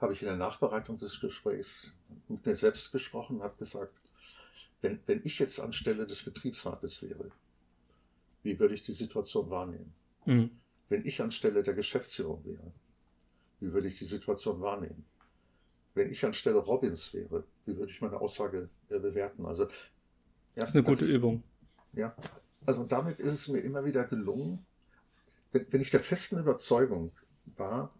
[0.00, 1.92] habe ich in der Nachbereitung des Gesprächs
[2.28, 3.92] mit mir selbst gesprochen und habe gesagt,
[4.80, 7.30] wenn, wenn ich jetzt anstelle des Betriebsrates wäre,
[8.42, 9.92] wie würde ich die Situation wahrnehmen?
[10.24, 10.50] Mhm.
[10.88, 12.72] Wenn ich anstelle der Geschäftsführung wäre,
[13.60, 15.04] wie würde ich die Situation wahrnehmen?
[15.98, 19.44] Wenn ich anstelle Robbins wäre, wie würde ich meine Aussage äh, bewerten?
[19.44, 19.70] Also, ja,
[20.54, 21.42] das ist eine gute ist, Übung.
[21.92, 22.14] Ja,
[22.64, 24.64] also damit ist es mir immer wieder gelungen,
[25.52, 27.12] wenn, wenn ich der festen Überzeugung
[27.56, 27.94] war,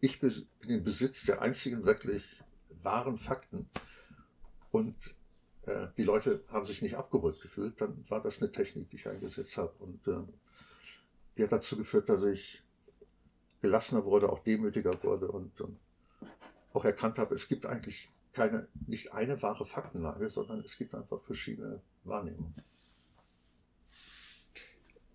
[0.00, 2.42] ich bin im Besitz der einzigen wirklich
[2.82, 3.68] wahren Fakten
[4.70, 4.96] und
[5.66, 9.08] äh, die Leute haben sich nicht abgeholt gefühlt, dann war das eine Technik, die ich
[9.08, 9.72] eingesetzt habe.
[9.78, 10.22] Und äh,
[11.36, 12.62] die hat dazu geführt, dass ich
[13.60, 15.78] gelassener wurde, auch demütiger wurde und, und
[16.72, 21.20] auch erkannt habe, es gibt eigentlich keine, nicht eine wahre Faktenlage, sondern es gibt einfach
[21.22, 22.54] verschiedene Wahrnehmungen.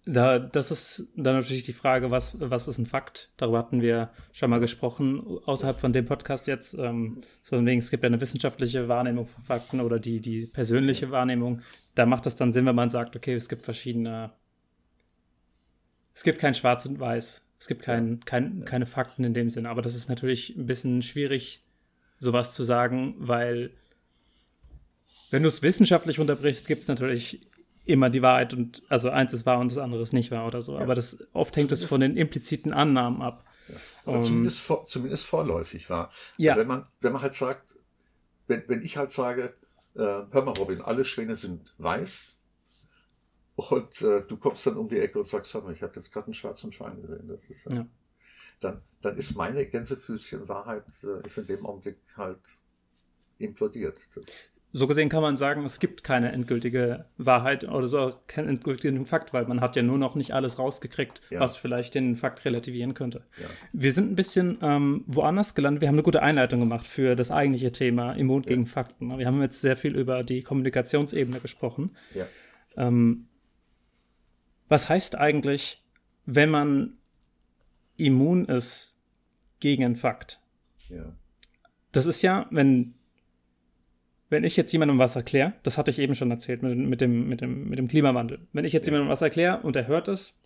[0.07, 3.31] Da, das ist dann natürlich die Frage, was, was ist ein Fakt?
[3.37, 6.75] Darüber hatten wir schon mal gesprochen, außerhalb von dem Podcast jetzt.
[6.75, 11.61] Ähm, es gibt ja eine wissenschaftliche Wahrnehmung von Fakten oder die, die persönliche Wahrnehmung.
[11.95, 14.31] Da macht es dann Sinn, wenn man sagt, okay, es gibt verschiedene,
[16.13, 17.44] es gibt kein Schwarz und Weiß.
[17.59, 21.01] Es gibt kein, kein, keine Fakten in dem Sinne, aber das ist natürlich ein bisschen
[21.01, 21.61] schwierig,
[22.19, 23.71] sowas zu sagen, weil
[25.31, 27.41] wenn du es wissenschaftlich unterbrichst, gibt es natürlich
[27.85, 30.61] immer die Wahrheit und also eins ist wahr und das andere ist nicht wahr oder
[30.61, 30.75] so.
[30.75, 30.81] Ja.
[30.81, 33.45] Aber das oft hängt es von den impliziten Annahmen ab.
[33.67, 33.75] Ja.
[34.05, 36.11] Aber um, zumindest, vor, zumindest vorläufig wahr.
[36.37, 36.53] Ja.
[36.53, 37.75] Also wenn man, wenn man halt sagt,
[38.47, 39.53] wenn, wenn ich halt sage,
[39.95, 42.34] äh, hör mal, Robin, alle Schwäne sind weiß,
[43.55, 46.11] und äh, du kommst dann um die Ecke und sagst, hör mal, ich habe jetzt
[46.11, 47.27] gerade einen schwarzen Schwein gesehen.
[47.27, 47.85] Das ist, äh, ja.
[48.59, 52.41] dann, dann ist meine Gänsefüßchen Wahrheit äh, ist in dem Augenblick halt
[53.37, 53.97] implodiert.
[54.73, 59.31] So gesehen kann man sagen, es gibt keine endgültige Wahrheit oder so keinen endgültigen Fakt,
[59.31, 61.39] weil man hat ja nur noch nicht alles rausgekriegt, ja.
[61.39, 63.23] was vielleicht den Fakt relativieren könnte.
[63.39, 63.47] Ja.
[63.71, 65.79] Wir sind ein bisschen ähm, woanders gelandet.
[65.79, 68.49] Wir haben eine gute Einleitung gemacht für das eigentliche Thema Immun ja.
[68.49, 69.17] gegen Fakten.
[69.17, 71.95] Wir haben jetzt sehr viel über die Kommunikationsebene gesprochen.
[72.75, 73.29] Ähm,
[74.67, 75.83] was heißt eigentlich,
[76.25, 76.97] wenn man
[77.97, 78.95] immun ist
[79.59, 80.39] gegen einen Fakt?
[80.89, 81.13] Ja.
[81.91, 82.95] Das ist ja, wenn,
[84.29, 87.29] wenn ich jetzt jemandem was erkläre, das hatte ich eben schon erzählt mit, mit, dem,
[87.29, 88.39] mit, dem, mit dem Klimawandel.
[88.53, 88.93] Wenn ich jetzt ja.
[88.93, 90.37] jemandem was erkläre und er hört es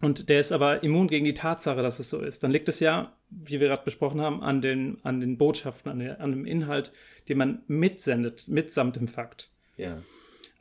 [0.00, 2.78] und der ist aber immun gegen die Tatsache, dass es so ist, dann liegt es
[2.78, 6.44] ja, wie wir gerade besprochen haben, an den, an den Botschaften, an, der, an dem
[6.44, 6.92] Inhalt,
[7.28, 9.50] den man mitsendet, mitsamt dem Fakt.
[9.76, 9.98] Ja.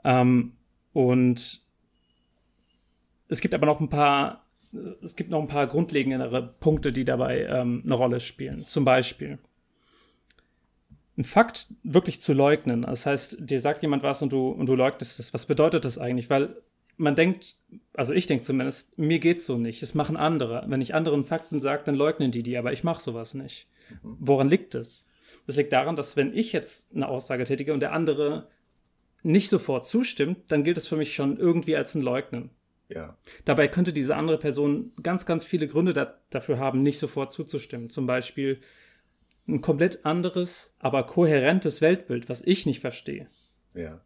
[0.03, 0.53] Ähm,
[0.93, 1.61] und
[3.27, 4.43] es gibt aber noch ein paar
[5.01, 8.67] es gibt noch ein paar grundlegendere Punkte, die dabei ähm, eine Rolle spielen.
[8.67, 9.39] Zum Beispiel,
[11.17, 12.83] ein Fakt wirklich zu leugnen.
[12.83, 15.33] Das heißt, dir sagt jemand was und du, und du leugnest es.
[15.33, 16.29] Was bedeutet das eigentlich?
[16.29, 16.55] Weil
[16.95, 17.55] man denkt,
[17.93, 19.81] also ich denke zumindest, mir geht's so nicht.
[19.81, 20.65] Das machen andere.
[20.67, 23.67] Wenn ich anderen Fakten sage, dann leugnen die die, aber ich mache sowas nicht.
[24.03, 25.05] Woran liegt es?
[25.47, 28.49] Das liegt daran, dass wenn ich jetzt eine Aussage tätige und der andere
[29.23, 32.51] nicht sofort zustimmt, dann gilt es für mich schon irgendwie als ein Leugnen.
[32.89, 33.17] Ja.
[33.45, 37.89] Dabei könnte diese andere Person ganz, ganz viele Gründe da dafür haben, nicht sofort zuzustimmen.
[37.89, 38.61] Zum Beispiel
[39.47, 43.27] ein komplett anderes, aber kohärentes Weltbild, was ich nicht verstehe.
[43.73, 44.01] Ja.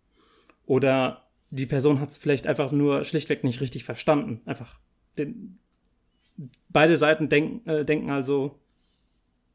[0.66, 4.42] Oder die Person hat es vielleicht einfach nur schlichtweg nicht richtig verstanden.
[4.46, 4.80] Einfach
[5.18, 5.60] den,
[6.70, 8.60] beide Seiten denk, äh, denken also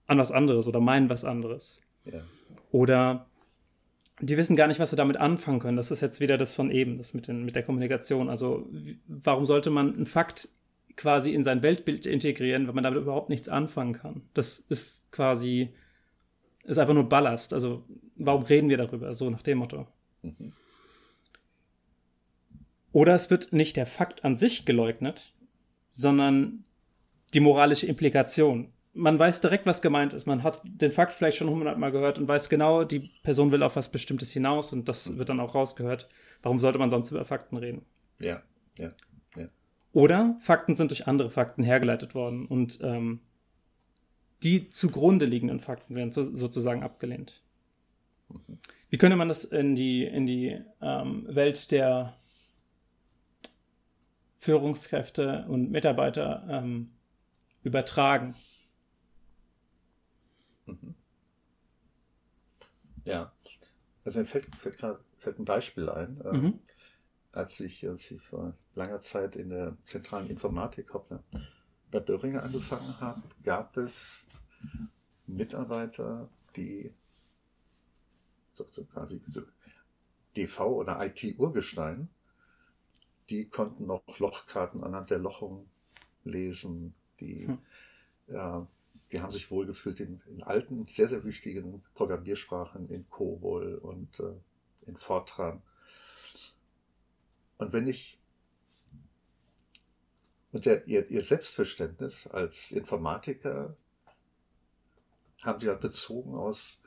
[0.07, 1.81] an was anderes oder meinen was anderes.
[2.05, 2.21] Ja.
[2.71, 3.27] Oder
[4.21, 5.77] die wissen gar nicht, was sie damit anfangen können.
[5.77, 8.29] Das ist jetzt wieder das von eben, das mit, den, mit der Kommunikation.
[8.29, 8.67] Also,
[9.07, 10.49] warum sollte man einen Fakt
[10.97, 14.23] quasi in sein Weltbild integrieren, wenn man damit überhaupt nichts anfangen kann?
[14.33, 15.75] Das ist quasi,
[16.65, 17.53] ist einfach nur Ballast.
[17.53, 17.85] Also,
[18.17, 19.13] warum reden wir darüber?
[19.13, 19.87] So nach dem Motto.
[20.23, 20.53] Mhm.
[22.93, 25.35] Oder es wird nicht der Fakt an sich geleugnet,
[25.91, 26.65] sondern
[27.35, 30.27] die moralische Implikation man weiß direkt, was gemeint ist.
[30.27, 33.77] Man hat den Fakt vielleicht schon hundertmal gehört und weiß genau, die Person will auf
[33.77, 36.09] was Bestimmtes hinaus und das wird dann auch rausgehört.
[36.43, 37.85] Warum sollte man sonst über Fakten reden?
[38.19, 38.43] Ja,
[38.79, 38.91] ja,
[39.37, 39.49] ja.
[39.93, 43.21] Oder Fakten sind durch andere Fakten hergeleitet worden und ähm,
[44.43, 47.43] die zugrunde liegenden Fakten werden so, sozusagen abgelehnt.
[48.29, 48.59] Mhm.
[48.89, 52.15] Wie könnte man das in die, in die ähm, Welt der
[54.39, 56.93] Führungskräfte und Mitarbeiter ähm,
[57.63, 58.35] übertragen?
[60.67, 60.95] Mhm.
[63.05, 63.33] Ja,
[64.05, 65.01] also mir fällt, fällt gerade
[65.39, 66.21] ein Beispiel ein.
[66.25, 66.61] Ähm, mhm.
[67.33, 70.91] als, ich, als ich vor langer Zeit in der zentralen Informatik
[71.91, 74.27] bei Döringer angefangen habe, gab es
[75.27, 76.93] Mitarbeiter, die
[78.55, 79.43] so, so quasi so
[80.37, 82.09] DV oder IT-Urgestein,
[83.29, 85.69] die konnten noch Lochkarten anhand der Lochung
[86.25, 87.59] lesen, die hm.
[88.29, 88.67] äh,
[89.13, 94.33] die haben sich wohlgefühlt in, in alten, sehr, sehr wichtigen Programmiersprachen, in COBOL und äh,
[94.87, 95.63] in Fortran.
[97.59, 98.19] Und wenn ich
[100.53, 103.77] und der, ihr, ihr, Selbstverständnis als Informatiker
[105.43, 106.81] haben sie halt bezogen aus,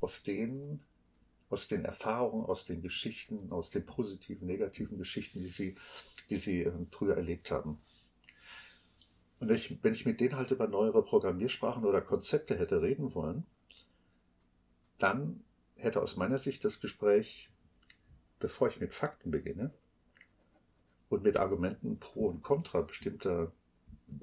[0.00, 0.80] aus, den,
[1.48, 5.76] aus den Erfahrungen, aus den Geschichten, aus den positiven, negativen Geschichten, die sie,
[6.28, 7.80] die sie äh, früher erlebt haben.
[9.38, 13.44] Und ich, wenn ich mit denen halt über neuere Programmiersprachen oder Konzepte hätte reden wollen,
[14.98, 15.44] dann
[15.76, 17.50] hätte aus meiner Sicht das Gespräch,
[18.38, 19.72] bevor ich mit Fakten beginne
[21.08, 23.52] und mit Argumenten pro und contra bestimmter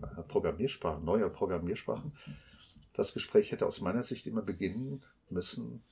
[0.01, 2.11] äh, Programmiersprachen, neuer Programmiersprachen,
[2.93, 5.83] das Gespräch hätte aus meiner Sicht immer beginnen müssen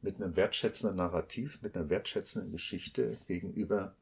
[0.00, 3.96] mit einem wertschätzenden Narrativ, mit einer wertschätzenden Geschichte gegenüber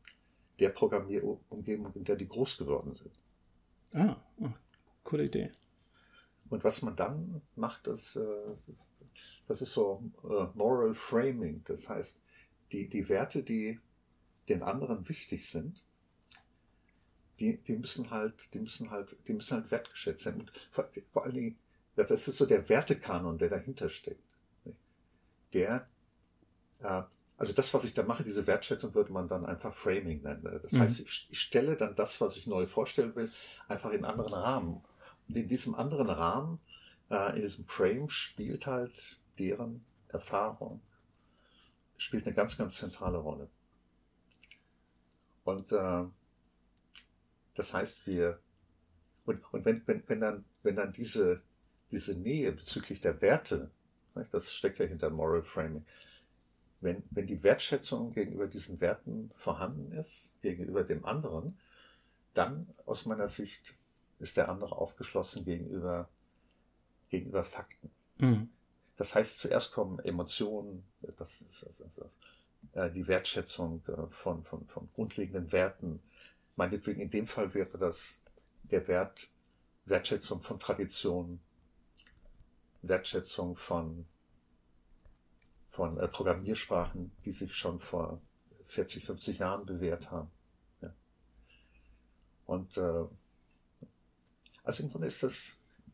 [0.59, 3.22] der Programmierumgebung, in der die groß geworden sind.
[3.93, 4.51] Ah, oh,
[5.05, 5.53] coole Idee.
[6.49, 8.55] Und was man dann macht, das, äh,
[9.49, 11.63] das ist so äh, Moral Framing.
[11.65, 12.21] Das heißt,
[12.73, 13.81] die, die Werte, die
[14.49, 15.83] den anderen wichtig sind,
[17.39, 20.41] die, die müssen halt, die müssen halt, die müssen halt wertgeschätzt sein.
[20.41, 21.59] Und vor, vor allen Dingen,
[21.97, 24.37] das ist so der Wertekanon, der dahinter steckt.
[25.53, 25.87] Der
[26.81, 27.03] äh,
[27.37, 30.61] also das, was ich da mache, diese Wertschätzung würde man dann einfach Framing nennen.
[30.63, 30.81] Das mhm.
[30.81, 33.31] heißt, ich, ich, stelle dann das, was ich neu vorstellen will,
[33.69, 34.85] einfach in einen anderen Rahmen.
[35.29, 36.61] Und in diesem anderen Rahmen,
[37.11, 40.83] äh, in diesem Frame spielt halt deren Erfahrung,
[41.97, 43.49] spielt eine ganz, ganz zentrale Rolle.
[45.45, 46.05] Und äh,
[47.55, 48.39] das heißt, wir,
[49.27, 51.43] und, und wenn, wenn, wenn, dann, wenn dann diese,
[51.91, 53.71] diese Nähe bezüglich der Werte,
[54.31, 55.85] das steckt ja hinter Moral Framing,
[56.83, 61.59] wenn, wenn die Wertschätzung gegenüber diesen Werten vorhanden ist, gegenüber dem anderen,
[62.35, 63.75] dann aus meiner Sicht
[64.19, 66.09] ist der andere aufgeschlossen gegenüber,
[67.09, 67.91] gegenüber Fakten.
[68.19, 68.51] Mhm.
[68.97, 70.85] Das heißt, zuerst kommen Emotionen,
[71.17, 71.67] das ist
[72.73, 76.03] äh, die Wertschätzung äh, von, von, von grundlegenden Werten.
[76.57, 78.21] Meinetwegen in dem Fall wäre das
[78.65, 79.29] der Wert
[79.85, 81.41] Wertschätzung von Tradition,
[82.83, 84.07] Wertschätzung von
[85.73, 88.21] von äh, Programmiersprachen, die sich schon vor
[88.67, 90.31] 40, 50 Jahren bewährt haben.
[90.81, 90.95] Ja.
[92.47, 93.05] Und äh,
[94.65, 95.53] also im Grunde ist das,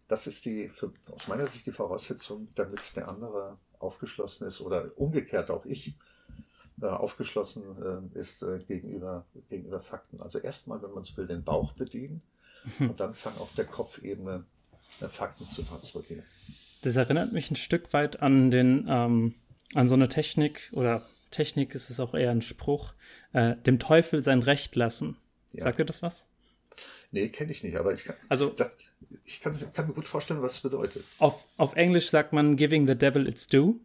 [0.08, 4.90] das ist die, für, aus meiner Sicht die Voraussetzung, damit der andere aufgeschlossen ist oder
[4.96, 5.94] umgekehrt auch ich
[6.82, 10.20] äh, aufgeschlossen äh, ist äh, gegenüber, gegenüber Fakten.
[10.20, 12.20] Also erstmal, wenn man es will, den Bauch bedienen
[12.80, 14.44] und dann fangen auf der Kopfebene
[15.00, 16.24] äh, Fakten zu transportieren.
[16.82, 19.34] Das erinnert mich ein Stück weit an den, ähm,
[19.74, 22.94] an so eine Technik oder Technik ist es auch eher ein Spruch,
[23.32, 25.16] äh, dem Teufel sein Recht lassen.
[25.52, 25.64] Ja.
[25.64, 26.26] Sagt dir das was?
[27.10, 28.76] Nee, kenne ich nicht, aber ich kann, also, das,
[29.24, 31.04] ich kann, kann, mir gut vorstellen, was es bedeutet.
[31.18, 33.76] Auf, auf Englisch sagt man giving the devil its due.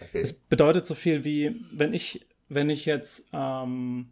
[0.00, 0.20] Okay.
[0.20, 4.10] Es bedeutet so viel wie, wenn ich, wenn ich jetzt, ähm,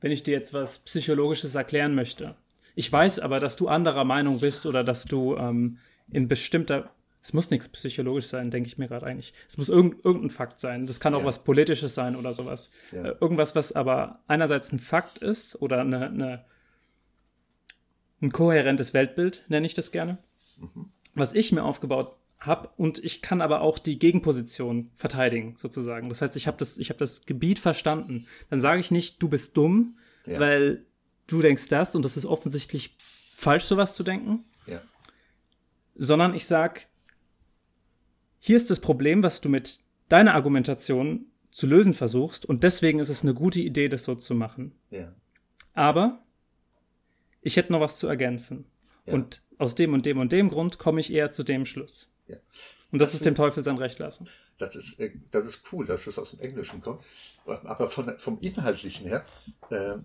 [0.00, 2.36] wenn ich dir jetzt was Psychologisches erklären möchte.
[2.74, 5.78] Ich weiß aber, dass du anderer Meinung bist oder dass du ähm,
[6.10, 6.90] in bestimmter
[7.24, 9.32] es muss nichts psychologisch sein, denke ich mir gerade eigentlich.
[9.48, 10.86] Es muss irgend, irgendein Fakt sein.
[10.86, 11.24] Das kann auch ja.
[11.24, 12.70] was Politisches sein oder sowas.
[12.92, 13.02] Ja.
[13.02, 16.44] Äh, irgendwas, was aber einerseits ein Fakt ist oder eine, eine,
[18.20, 20.18] ein kohärentes Weltbild, nenne ich das gerne.
[20.58, 20.90] Mhm.
[21.14, 26.10] Was ich mir aufgebaut habe und ich kann aber auch die Gegenposition verteidigen, sozusagen.
[26.10, 28.26] Das heißt, ich habe das, hab das Gebiet verstanden.
[28.50, 30.38] Dann sage ich nicht, du bist dumm, ja.
[30.38, 30.84] weil
[31.26, 32.94] du denkst das und das ist offensichtlich
[33.34, 34.44] falsch, sowas zu denken.
[35.96, 36.80] Sondern ich sage,
[38.46, 39.80] hier ist das Problem, was du mit
[40.10, 44.34] deiner Argumentation zu lösen versuchst und deswegen ist es eine gute Idee, das so zu
[44.34, 44.74] machen.
[44.90, 45.14] Ja.
[45.72, 46.22] Aber
[47.40, 48.66] ich hätte noch was zu ergänzen.
[49.06, 49.14] Ja.
[49.14, 52.10] Und aus dem und dem und dem Grund komme ich eher zu dem Schluss.
[52.26, 52.36] Ja.
[52.92, 54.28] Und das, das ist dem Teufel sein Recht lassen.
[54.58, 57.02] Das ist, äh, das ist cool, dass es aus dem Englischen kommt.
[57.46, 59.24] Aber von, vom Inhaltlichen her,
[59.70, 59.96] äh,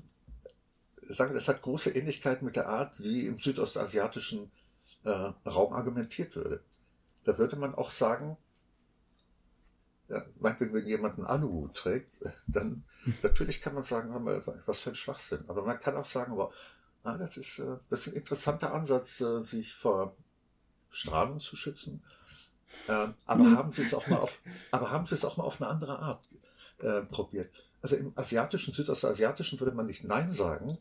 [1.02, 4.49] sagen, das hat große Ähnlichkeit mit der Art, wie im südostasiatischen
[5.04, 6.62] äh, Raum argumentiert würde.
[7.30, 8.38] Da würde man auch sagen,
[10.08, 12.12] ja, meinetwegen, wenn jemand einen Aluhut trägt,
[12.48, 12.84] dann
[13.22, 14.12] natürlich kann man sagen,
[14.65, 15.44] was für ein Schwachsinn.
[15.48, 16.36] Aber man kann auch sagen,
[17.04, 20.15] ah, das, ist, äh, das ist ein interessanter Ansatz, äh, sich vor
[20.89, 22.02] Strahlung zu schützen.
[22.88, 23.58] Ähm, aber mhm.
[23.58, 24.39] haben Sie es auch mal auf,
[24.72, 26.28] aber haben Sie es auch mal auf eine andere Art
[26.80, 27.63] äh, probiert?
[27.84, 30.80] Also im asiatischen, südostasiatischen würde man nicht Nein sagen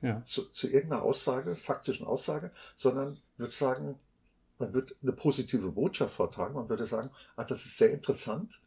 [0.00, 0.22] ja.
[0.24, 3.96] zu, zu irgendeiner Aussage, faktischen Aussage, sondern würde sagen,
[4.58, 6.54] man wird eine positive Botschaft vortragen.
[6.54, 8.60] Man würde sagen, ah, das ist sehr interessant.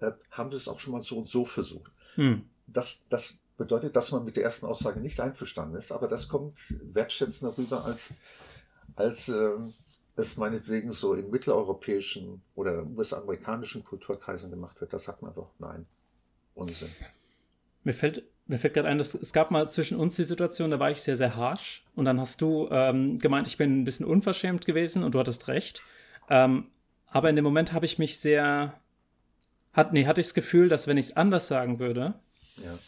[0.00, 1.92] Äh, haben Sie es auch schon mal so und so versucht?
[2.14, 2.48] Hm.
[2.66, 6.58] Das, das bedeutet, dass man mit der ersten Aussage nicht einverstanden ist, aber das kommt
[6.94, 8.12] wertschätzender rüber, als,
[8.96, 9.50] als äh,
[10.16, 14.92] es meinetwegen so in mitteleuropäischen oder US-amerikanischen Kulturkreisen gemacht wird.
[14.92, 15.86] Da sagt man doch, nein,
[16.54, 16.90] Unsinn.
[17.84, 20.78] Mir fällt mir fällt gerade ein, dass es gab mal zwischen uns die Situation, da
[20.78, 21.82] war ich sehr, sehr harsh.
[21.94, 25.48] Und dann hast du ähm, gemeint, ich bin ein bisschen unverschämt gewesen und du hattest
[25.48, 25.82] recht.
[26.28, 26.66] Ähm,
[27.06, 28.74] aber in dem Moment habe ich mich sehr.
[29.72, 32.14] Hat, nee, hatte ich das Gefühl, dass wenn ich es anders sagen würde,
[32.62, 32.78] ja.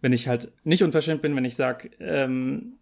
[0.00, 2.74] wenn ich halt nicht unverschämt bin, wenn ich sage, ähm,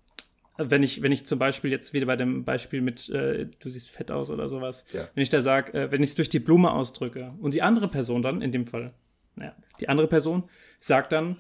[0.57, 3.90] wenn ich, wenn ich zum Beispiel jetzt wieder bei dem Beispiel mit, äh, du siehst
[3.90, 5.07] fett aus oder sowas, ja.
[5.14, 7.88] wenn ich da sage, äh, wenn ich es durch die Blume ausdrücke und die andere
[7.88, 8.92] Person dann, in dem Fall,
[9.37, 10.45] naja, die andere Person
[10.81, 11.37] sagt dann,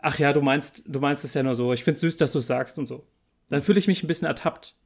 [0.00, 2.32] ach ja, du meinst, du meinst es ja nur so, ich finde es süß, dass
[2.32, 3.04] du es sagst und so.
[3.48, 4.76] Dann fühle ich mich ein bisschen ertappt.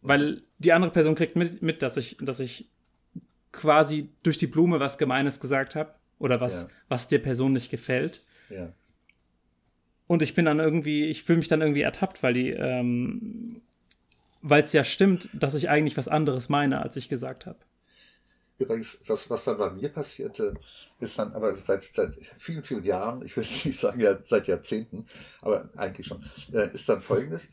[0.00, 2.70] Weil die andere Person kriegt mit, mit dass ich, dass ich
[3.52, 6.68] quasi durch die Blume was Gemeines gesagt habe oder was, ja.
[6.88, 8.24] was der Person nicht gefällt.
[8.48, 8.72] Ja.
[10.06, 13.60] Und ich bin dann irgendwie, ich fühle mich dann irgendwie ertappt, weil die, ähm,
[14.40, 17.58] weil es ja stimmt, dass ich eigentlich was anderes meine, als ich gesagt habe.
[18.58, 20.54] Übrigens, was, was dann bei mir passierte,
[20.98, 25.06] ist dann aber seit, seit vielen, vielen Jahren, ich will nicht sagen ja, seit Jahrzehnten,
[25.40, 27.48] aber eigentlich schon, äh, ist dann folgendes.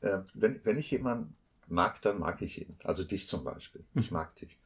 [0.00, 1.36] Äh, wenn, wenn ich jemanden
[1.68, 2.76] mag, dann mag ich ihn.
[2.82, 3.84] Also dich zum Beispiel.
[3.94, 4.16] Ich mhm.
[4.16, 4.58] mag dich.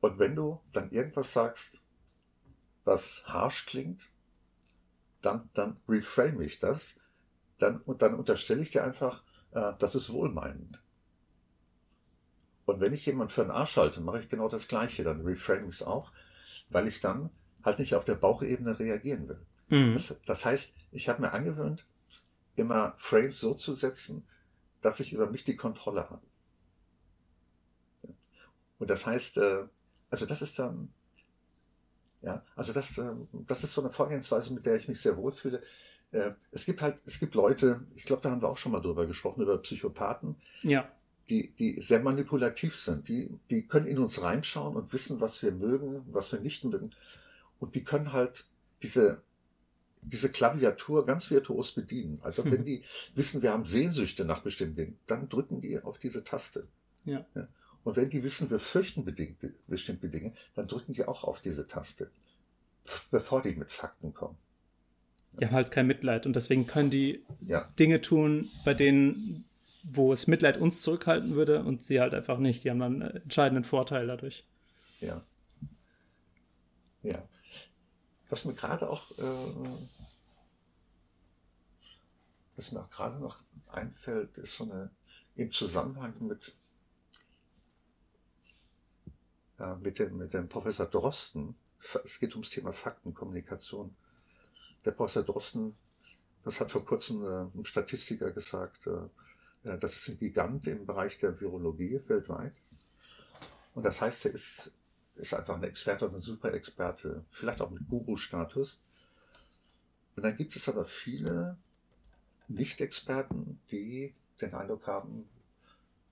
[0.00, 1.80] Und wenn du dann irgendwas sagst,
[2.84, 4.10] was harsh klingt,
[5.22, 7.00] dann, dann reframe ich das.
[7.58, 10.82] Dann, und dann unterstelle ich dir einfach, äh, das ist wohlmeinend.
[12.66, 15.04] Und wenn ich jemanden für einen Arsch halte, mache ich genau das Gleiche.
[15.04, 16.12] Dann reframe ich es auch,
[16.70, 17.30] weil ich dann
[17.62, 19.46] halt nicht auf der Bauchebene reagieren will.
[19.68, 19.94] Mhm.
[19.94, 21.86] Das, das, heißt, ich habe mir angewöhnt,
[22.56, 24.26] immer Frames so zu setzen,
[24.80, 26.22] dass ich über mich die Kontrolle habe.
[28.78, 29.64] Und das heißt, äh,
[30.10, 30.92] also das ist dann,
[32.22, 33.12] ja, also das, äh,
[33.46, 35.62] das ist so eine Vorgehensweise, mit der ich mich sehr wohlfühle.
[36.12, 38.80] Äh, es gibt halt, es gibt Leute, ich glaube, da haben wir auch schon mal
[38.80, 40.36] drüber gesprochen, über Psychopathen.
[40.62, 40.90] Ja
[41.30, 43.08] die, die sehr manipulativ sind.
[43.08, 46.90] Die, die können in uns reinschauen und wissen, was wir mögen, was wir nicht mögen.
[47.58, 48.46] Und die können halt
[48.82, 49.22] diese,
[50.02, 52.18] diese Klaviatur ganz virtuos bedienen.
[52.22, 52.64] Also wenn hm.
[52.64, 52.82] die
[53.14, 56.68] wissen, wir haben Sehnsüchte nach bestimmten Dingen, dann drücken die auf diese Taste.
[57.04, 57.24] Ja.
[57.34, 57.48] ja.
[57.84, 59.04] Und wenn die wissen, wir fürchten
[59.66, 62.10] bestimmte Dinge, dann drücken die auch auf diese Taste,
[63.10, 64.36] bevor die mit Fakten kommen.
[65.38, 67.68] Die haben halt kein Mitleid und deswegen können die ja.
[67.78, 69.44] Dinge tun, bei denen
[69.84, 72.64] wo es Mitleid uns zurückhalten würde und sie halt einfach nicht.
[72.64, 74.46] Die haben dann einen entscheidenden Vorteil dadurch.
[75.00, 75.22] Ja.
[77.02, 77.28] Ja.
[78.30, 79.22] Was mir gerade auch, äh,
[82.56, 84.90] was mir auch gerade noch einfällt, ist so eine
[85.36, 86.54] im Zusammenhang mit,
[89.58, 91.56] äh, mit, dem, mit dem Professor Drosten,
[92.04, 93.94] es geht ums Thema Faktenkommunikation.
[94.84, 95.76] Der Professor Drosten,
[96.44, 99.08] das hat vor kurzem äh, ein Statistiker gesagt, äh,
[99.64, 102.54] das ist ein Gigant im Bereich der Virologie weltweit.
[103.74, 104.72] Und das heißt, er ist,
[105.16, 108.80] ist einfach ein Experte und ein Super-Experte, vielleicht auch mit Guru-Status.
[110.16, 111.56] Und dann gibt es aber viele
[112.48, 115.28] Nicht-Experten, die den Eindruck haben,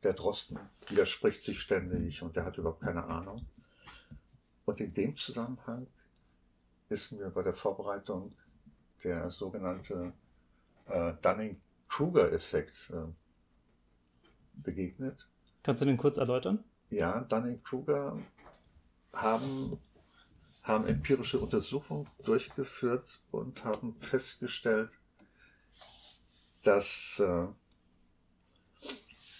[0.02, 3.46] der Drosten widerspricht sich ständig und der hat überhaupt keine Ahnung.
[4.64, 5.86] Und in dem Zusammenhang
[6.88, 8.34] ist mir bei der Vorbereitung
[9.04, 10.12] der sogenannte
[10.86, 13.06] äh, Dunning-Kruger-Effekt äh,
[14.54, 15.26] begegnet.
[15.62, 16.64] Kannst du den kurz erläutern?
[16.90, 18.18] Ja, Dunning-Kruger
[19.12, 19.78] haben,
[20.62, 24.90] haben empirische Untersuchungen durchgeführt und haben festgestellt,
[26.62, 27.46] dass, äh,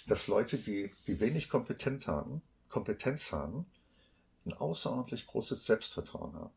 [0.07, 3.67] dass Leute, die, die wenig Kompetenz haben, Kompetenz haben,
[4.45, 6.55] ein außerordentlich großes Selbstvertrauen haben.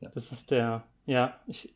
[0.00, 0.10] Ja.
[0.14, 1.74] Das ist der, ja, ich,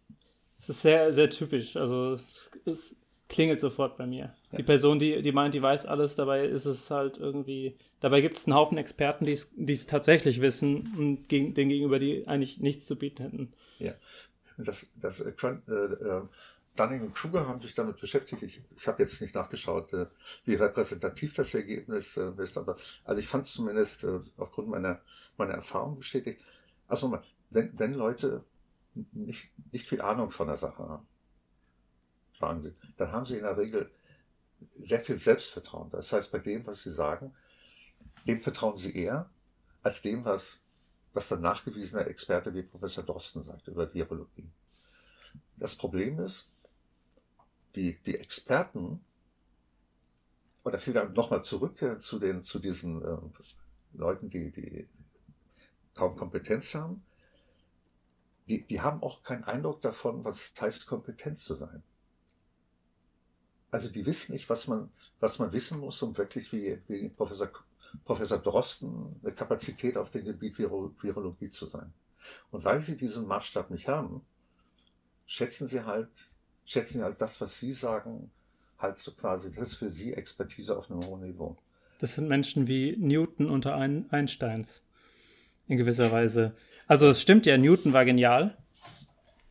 [0.58, 1.76] es ist sehr, sehr typisch.
[1.76, 2.96] Also es, es
[3.28, 4.30] klingelt sofort bei mir.
[4.52, 4.58] Ja.
[4.58, 8.36] Die Person, die, die meint, die weiß alles, dabei ist es halt irgendwie, dabei gibt
[8.36, 12.86] es einen Haufen Experten, die es tatsächlich wissen und gegen, denen gegenüber die eigentlich nichts
[12.86, 13.50] zu bieten hätten.
[13.78, 13.92] Ja,
[14.56, 16.22] das, das äh, äh,
[16.74, 18.42] Dunning und Kruger haben sich damit beschäftigt.
[18.42, 20.06] Ich, ich habe jetzt nicht nachgeschaut, äh,
[20.44, 25.00] wie repräsentativ das Ergebnis äh, ist, aber also ich fand es zumindest äh, aufgrund meiner,
[25.36, 26.44] meiner Erfahrung bestätigt.
[26.86, 27.18] Also
[27.50, 28.44] wenn, wenn Leute
[29.12, 31.07] nicht, nicht viel Ahnung von der Sache haben,
[32.38, 33.90] fragen Sie, dann haben sie in der Regel
[34.70, 35.90] sehr viel Selbstvertrauen.
[35.90, 37.34] Das heißt, bei dem, was sie sagen,
[38.26, 39.30] dem vertrauen sie eher
[39.82, 40.62] als dem, was,
[41.12, 44.50] was der nachgewiesene Experte wie Professor Drosten sagt über Virologie.
[45.56, 46.50] Das Problem ist,
[47.74, 49.04] die, die Experten,
[50.64, 53.18] oder vielleicht nochmal zurück zu, den, zu diesen äh,
[53.94, 54.88] Leuten, die, die
[55.94, 57.04] kaum Kompetenz haben,
[58.48, 61.82] die, die haben auch keinen Eindruck davon, was es heißt, Kompetenz zu sein.
[63.70, 64.90] Also die wissen nicht, was man,
[65.20, 67.50] was man wissen muss, um wirklich wie, wie Professor,
[68.04, 71.92] Professor Drosten eine Kapazität auf dem Gebiet Viro, Virologie zu sein.
[72.50, 74.22] Und weil sie diesen Maßstab nicht haben,
[75.26, 76.30] schätzen sie halt
[76.68, 78.30] schätzen halt das, was Sie sagen,
[78.78, 81.56] halt so quasi, das ist für Sie Expertise auf einem hohen Niveau.
[81.98, 84.82] Das sind Menschen wie Newton unter Einsteins.
[85.66, 86.54] In gewisser Weise.
[86.86, 88.56] Also es stimmt ja, Newton war genial.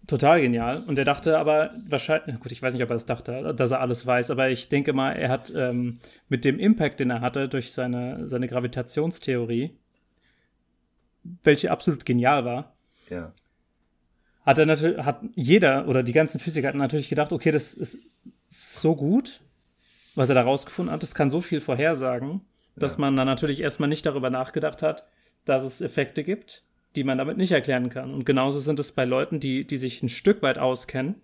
[0.08, 0.84] Total genial.
[0.88, 3.82] Und er dachte aber wahrscheinlich, gut, ich weiß nicht, ob er das dachte, dass er
[3.82, 6.00] alles weiß, aber ich denke mal, er hat ähm,
[6.30, 9.78] mit dem Impact, den er hatte durch seine, seine Gravitationstheorie,
[11.44, 12.74] welche absolut genial war,
[13.10, 13.34] ja
[14.48, 18.00] hat er natürlich, hat jeder oder die ganzen Physiker hatten natürlich gedacht, okay, das ist
[18.48, 19.42] so gut,
[20.16, 22.40] was er da rausgefunden hat, das kann so viel vorhersagen,
[22.78, 23.02] dass ja.
[23.02, 25.06] man dann natürlich erstmal nicht darüber nachgedacht hat,
[25.44, 26.64] dass es Effekte gibt,
[26.98, 28.14] die man damit nicht erklären kann.
[28.14, 31.16] Und genauso sind es bei Leuten, die, die sich ein Stück weit auskennen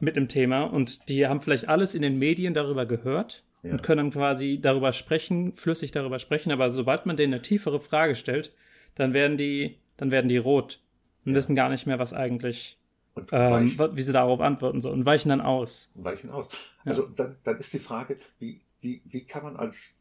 [0.00, 3.72] mit dem Thema und die haben vielleicht alles in den Medien darüber gehört ja.
[3.72, 8.14] und können quasi darüber sprechen, flüssig darüber sprechen, aber sobald man denen eine tiefere Frage
[8.14, 8.54] stellt,
[8.94, 10.80] dann werden die, dann werden die rot
[11.24, 12.78] und wissen gar nicht mehr, was eigentlich,
[13.32, 15.90] ähm, wie sie darauf antworten sollen und weichen dann aus.
[15.94, 16.48] Weichen aus.
[16.84, 17.12] Also ja.
[17.16, 20.00] dann, dann ist die Frage, wie, wie, wie kann man als,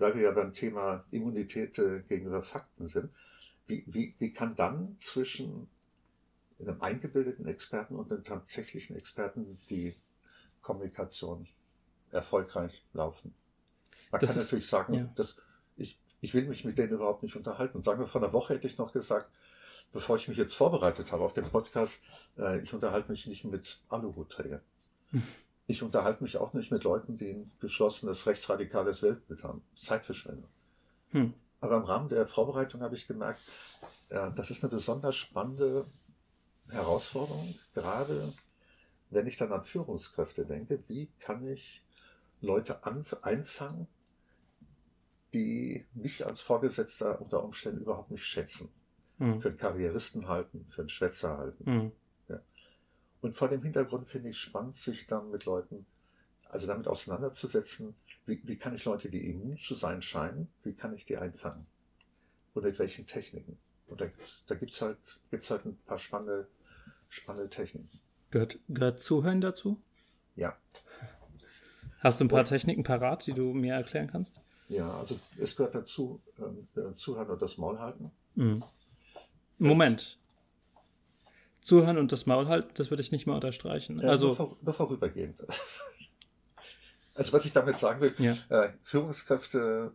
[0.00, 3.10] weil wir ja beim Thema Immunität äh, gegenüber Fakten sind,
[3.66, 5.68] wie, wie, wie kann dann zwischen
[6.58, 9.94] einem eingebildeten Experten und einem tatsächlichen Experten die
[10.60, 11.46] Kommunikation
[12.10, 13.34] erfolgreich laufen?
[14.10, 15.12] Man das kann ist, natürlich sagen, ja.
[15.14, 15.36] dass
[15.76, 17.82] ich, ich will mich mit denen überhaupt nicht unterhalten.
[17.82, 19.38] sagen wir, vor einer Woche hätte ich noch gesagt,
[19.92, 22.00] bevor ich mich jetzt vorbereitet habe auf den Podcast,
[22.38, 24.62] äh, ich unterhalte mich nicht mit Aluhutträgern.
[25.70, 29.62] Ich unterhalte mich auch nicht mit Leuten, die ein geschlossenes rechtsradikales Weltbild haben.
[29.76, 30.50] Zeitverschwendung.
[31.10, 31.34] Hm.
[31.60, 33.40] Aber im Rahmen der Vorbereitung habe ich gemerkt,
[34.08, 35.86] äh, das ist eine besonders spannende
[36.68, 38.32] Herausforderung, gerade
[39.10, 40.82] wenn ich dann an Führungskräfte denke.
[40.88, 41.84] Wie kann ich
[42.40, 43.86] Leute einfangen,
[45.34, 48.70] die mich als Vorgesetzter unter Umständen überhaupt nicht schätzen?
[49.20, 49.40] mhm.
[49.40, 51.70] für einen Karrieristen halten, für einen Schwätzer halten.
[51.70, 51.92] Mhm.
[53.20, 55.86] Und vor dem Hintergrund finde ich spannend, sich dann mit Leuten,
[56.48, 57.94] also damit auseinanderzusetzen,
[58.26, 61.66] wie, wie kann ich Leute, die immun zu sein scheinen, wie kann ich die einfangen?
[62.54, 63.58] Und mit welchen Techniken?
[63.86, 64.06] Und da,
[64.54, 64.98] gibt es halt,
[65.30, 66.48] gibt's halt ein paar spannende,
[67.08, 68.00] spannende Techniken.
[68.30, 69.82] Gehört, gehört Zuhören dazu?
[70.36, 70.56] Ja.
[71.98, 74.40] Hast du ein paar und, Techniken parat, die du mir erklären kannst?
[74.68, 78.12] Ja, also es gehört dazu, ähm, Zuhören und das Maul halten.
[78.36, 78.64] Mhm.
[79.58, 80.19] Moment.
[81.60, 84.00] Zuhören und das Maul halten, das würde ich nicht mal unterstreichen.
[84.04, 85.42] also nur, vor, nur vorübergehend.
[87.12, 88.34] Also was ich damit sagen will, Ja.
[88.48, 89.92] äh, Führungskräfte,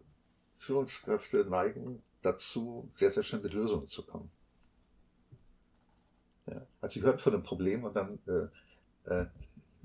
[0.58, 4.30] Führungskräfte neigen dazu, sehr, sehr schnell mit Lösungen zu kommen.
[6.48, 6.62] Ja.
[6.82, 9.26] Also sie hören von einem Problem und dann äh, äh,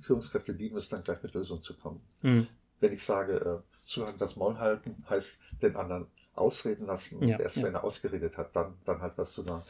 [0.01, 2.03] Führungskräfte lieben es dann gleich mit Lösungen zu kommen.
[2.22, 2.47] Mhm.
[2.81, 7.39] Wenn ich sage, äh, zuhören, das Maul halten, heißt den anderen ausreden lassen und Ja,
[7.39, 7.62] erst ja.
[7.62, 9.62] wenn er ausgeredet hat, dann, dann halt was zu sagen.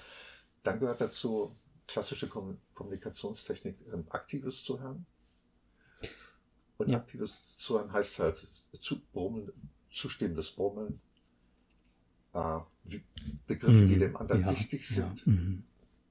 [0.65, 1.55] Dann gehört dazu
[1.91, 5.07] klassische Kom Kommunikationstechnik, ähm, aktives Zuhören.
[6.79, 6.99] Und Ja.
[6.99, 8.47] aktives Zuhören heißt halt
[8.81, 9.53] zu brummeln,
[9.93, 11.01] zustimmendes Brummeln,
[12.33, 12.59] äh,
[13.47, 14.47] Begriffe, die dem anderen Mhm.
[14.47, 14.97] ja, wichtig ja.
[14.97, 15.27] sind.
[15.27, 15.65] Mhm.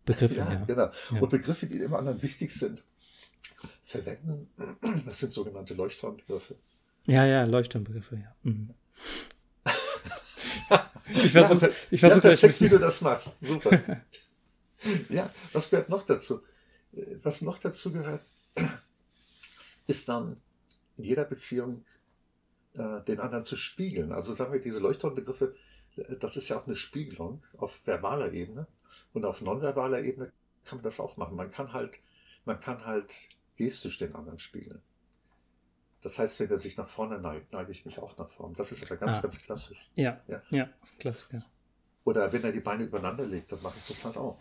[0.05, 0.65] Begriffe, Ja, ja.
[0.65, 0.91] genau.
[1.11, 1.19] Ja.
[1.21, 2.83] Und Begriffe, die dem anderen wichtig sind,
[3.83, 4.49] verwenden.
[5.05, 6.55] Das sind sogenannte Leuchtturmbegriffe.
[7.05, 8.35] Ja, ja, Leuchtturmbegriffe, ja.
[8.43, 8.73] Mhm.
[11.11, 13.37] Ich Ja, versuche ich ja, versuch gleich perfekt, wie du das machst.
[13.43, 13.71] Super.
[15.09, 16.41] ja, was gehört noch dazu?
[16.93, 18.23] Äh, Was noch dazu gehört,
[19.87, 20.37] ist dann
[20.97, 21.85] in jeder Beziehung
[22.75, 24.11] äh, den anderen zu spiegeln.
[24.11, 25.55] Also sagen wir, diese Leuchtturmbegriffe,
[25.97, 28.67] äh, das ist ja auch eine Spiegelung auf verbaler Ebene.
[29.13, 30.31] Und auf nonverbaler Ebene
[30.65, 31.35] kann man das auch machen.
[31.35, 31.99] Man kann halt,
[32.45, 33.13] man kann halt
[33.55, 34.81] gestisch den anderen spiegeln.
[36.01, 38.55] Das heißt, wenn er sich nach vorne neigt, neige ich mich auch nach vorne.
[38.55, 39.21] Das ist aber ganz, Ah.
[39.21, 39.89] ganz klassisch.
[39.95, 40.41] Ja, Ja.
[40.49, 41.43] ja, das ist Klassiker.
[42.05, 44.39] Oder wenn er die Beine übereinander legt, dann mache ich das halt auch.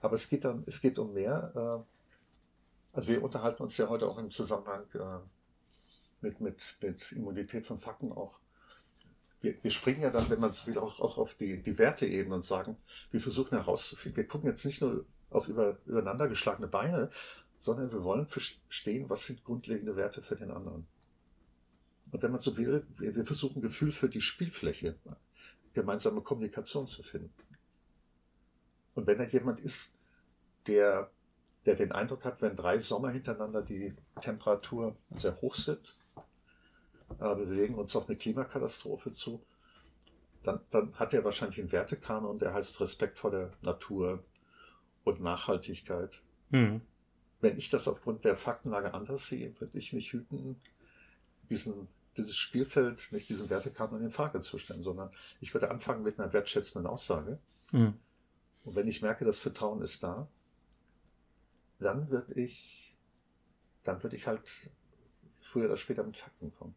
[0.00, 1.52] Aber es geht dann, es geht um mehr.
[1.54, 5.18] Äh, also wir unterhalten uns ja heute auch im Zusammenhang äh,
[6.20, 8.40] mit, mit, mit Immunität von Fakten auch.
[9.40, 12.34] Wir, wir springen ja dann, wenn man es will, auch, auch auf die, die Werteebene
[12.34, 12.76] und sagen,
[13.10, 17.10] wir versuchen herauszufinden, wir gucken jetzt nicht nur auf über, übereinander geschlagene Beine,
[17.58, 20.86] sondern wir wollen verstehen, was sind grundlegende Werte für den anderen.
[22.10, 24.96] Und wenn man so will, wir, wir versuchen Gefühl für die Spielfläche,
[25.72, 27.32] gemeinsame Kommunikation zu finden.
[29.00, 29.94] Und wenn da jemand ist,
[30.66, 31.10] der,
[31.64, 35.96] der den Eindruck hat, wenn drei Sommer hintereinander die Temperatur sehr hoch sind,
[37.18, 39.42] äh, wir bewegen uns auf eine Klimakatastrophe zu,
[40.42, 44.22] dann, dann hat er wahrscheinlich einen Wertekanon, der heißt Respekt vor der Natur
[45.04, 46.20] und Nachhaltigkeit.
[46.50, 46.82] Mhm.
[47.40, 50.60] Wenn ich das aufgrund der Faktenlage anders sehe, würde ich mich hüten,
[51.48, 51.88] diesen,
[52.18, 56.34] dieses Spielfeld, nicht diesen Wertekanon in Frage zu stellen, sondern ich würde anfangen mit einer
[56.34, 57.38] wertschätzenden Aussage.
[57.72, 57.94] Mhm.
[58.64, 60.28] Und wenn ich merke, das Vertrauen ist da,
[61.78, 62.94] dann würde ich,
[63.84, 64.70] dann würde ich halt
[65.40, 66.74] früher oder später mit Fakten kommen.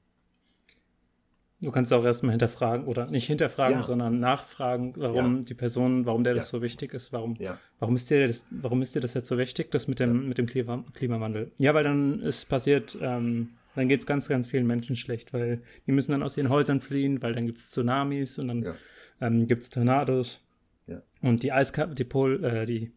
[1.61, 3.83] Du kannst auch erstmal hinterfragen oder nicht hinterfragen, Ja.
[3.83, 6.57] sondern nachfragen, warum die Person, warum der das Ja.
[6.57, 9.37] so wichtig ist, warum, Ja, warum ist dir das, warum ist dir das jetzt so
[9.37, 11.51] wichtig, das mit dem, mit dem Klima, Klimawandel?
[11.59, 15.61] Ja, weil dann ist passiert, ähm, dann geht es ganz, ganz vielen Menschen schlecht, weil
[15.87, 18.75] die müssen dann aus ihren Häusern fliehen, weil dann gibt es Tsunamis und dann ja,
[19.21, 20.41] ähm, gibt es Tornados
[20.87, 21.01] Ja.
[21.21, 22.91] und die Eiskappen, die Pol, äh, die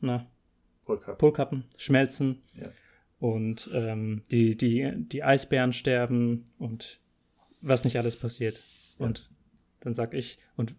[0.00, 0.26] na,
[0.84, 1.14] Polka.
[1.14, 2.68] Polkappen schmelzen Ja.
[3.18, 7.00] und ähm, die, die, die Eisbären sterben und
[7.60, 8.58] was nicht alles passiert.
[8.98, 9.06] Ja.
[9.06, 9.28] Und
[9.80, 10.74] dann sag ich, und,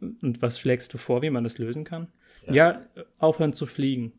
[0.00, 2.08] und was schlägst du vor, wie man das lösen kann?
[2.46, 2.54] Ja.
[2.54, 2.80] Ja,
[3.18, 4.12] aufhören zu fliegen.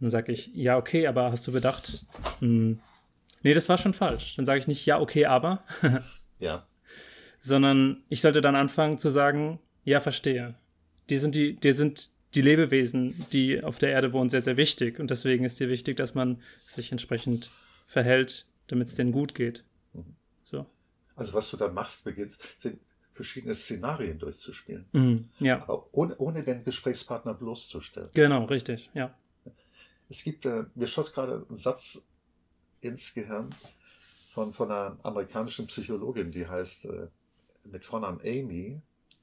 [0.00, 2.06] Dann sag ich, ja, okay, aber hast du bedacht,
[2.40, 2.80] hm,
[3.42, 4.36] nee, das war schon falsch.
[4.36, 5.64] Dann sage ich nicht, ja, okay, aber,
[6.38, 6.66] Ja,
[7.42, 10.54] sondern ich sollte dann anfangen zu sagen, ja, verstehe.
[11.08, 15.00] Die sind die, die sind die Lebewesen, die auf der Erde wohnen, sehr, sehr wichtig.
[15.00, 17.50] Und deswegen ist dir wichtig, dass man sich entsprechend
[17.86, 19.64] verhält, damit es denen gut geht.
[19.92, 20.14] Mhm.
[20.44, 20.66] So.
[21.16, 22.78] also was du dann machst, beginnst, sind
[23.10, 24.86] verschiedene Szenarien durchzuspielen.
[24.92, 25.28] Mhm.
[25.40, 28.10] Ja, Aber ohne, ohne den Gesprächspartner bloßzustellen.
[28.14, 29.14] genau, richtig, ja.
[30.08, 32.06] Es gibt, äh, mir schoss gerade ein Satz
[32.80, 33.50] ins Gehirn
[34.32, 37.08] von, von einer amerikanischen Psychologin, die heißt äh,
[37.64, 38.80] mit Vornamen Amy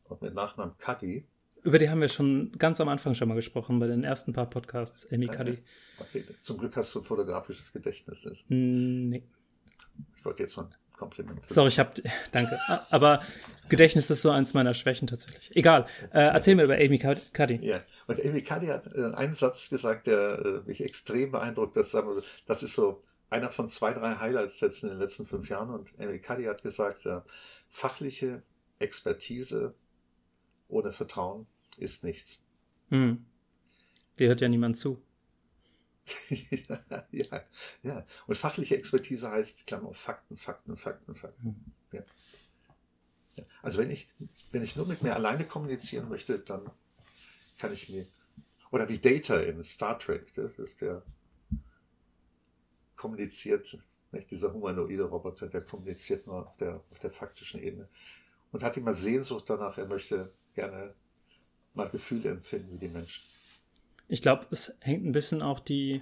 [0.10, 1.26] und mit Nachnamen Cuddy.
[1.64, 4.50] Über die haben wir schon ganz am Anfang schon mal gesprochen, bei den ersten paar
[4.50, 5.58] Podcasts, Amy Cuddy.
[6.00, 8.26] Okay, zum Glück hast du ein fotografisches Gedächtnis.
[8.48, 9.24] Nee.
[10.18, 11.46] Ich wollte jetzt mal ein Kompliment.
[11.46, 11.96] für- Sorry, ich hab,
[12.32, 12.58] danke.
[12.68, 13.22] Ah, Aber
[13.70, 15.54] Gedächtnis ist so eins meiner Schwächen tatsächlich.
[15.56, 15.88] Egal.
[16.14, 17.60] Äh, erzähl mir über Amy Cud- Cuddy.
[17.62, 21.76] Ja, und Amy Cuddy hat äh, einen Satz gesagt, der äh, mich extrem beeindruckt.
[21.76, 21.96] Das,
[22.46, 25.72] das ist so einer von zwei, drei Highlights-Sätzen in den letzten fünf Jahren.
[25.72, 27.06] Und Amy Cuddy hat gesagt,
[27.70, 28.44] fachliche
[28.80, 29.74] Expertise
[30.68, 31.48] ohne Vertrauen
[31.78, 32.42] ist nichts.
[32.90, 33.26] Hm.
[34.20, 35.02] Dir hört ja niemand zu.
[37.12, 37.44] ja,
[37.84, 38.06] ja.
[38.28, 41.74] Und fachliche Expertise heißt, Klammer, auf, Fakten, Fakten, Fakten, Fakten.
[41.92, 42.04] Ja.
[43.38, 43.46] Ja.
[43.62, 44.08] Also wenn ich,
[44.52, 46.70] wenn ich nur mit mir alleine kommunizieren möchte, dann
[47.58, 48.08] kann ich mir,
[48.72, 51.04] oder wie Data in Star Trek, das ist der
[52.96, 53.78] kommuniziert,
[54.12, 57.88] nicht dieser humanoide Roboter, der kommuniziert nur auf der, auf der faktischen Ebene
[58.52, 60.94] und hat immer Sehnsucht danach, er möchte gerne
[61.74, 63.24] mal Gefühle empfinden wie die Menschen.
[64.10, 66.02] Ich glaube, es hängt ein bisschen auch die,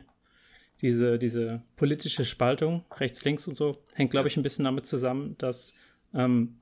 [0.82, 5.36] diese, diese politische Spaltung, rechts, links und so, hängt, glaube ich, ein bisschen damit zusammen,
[5.38, 5.76] dass,
[6.14, 6.58] ähm,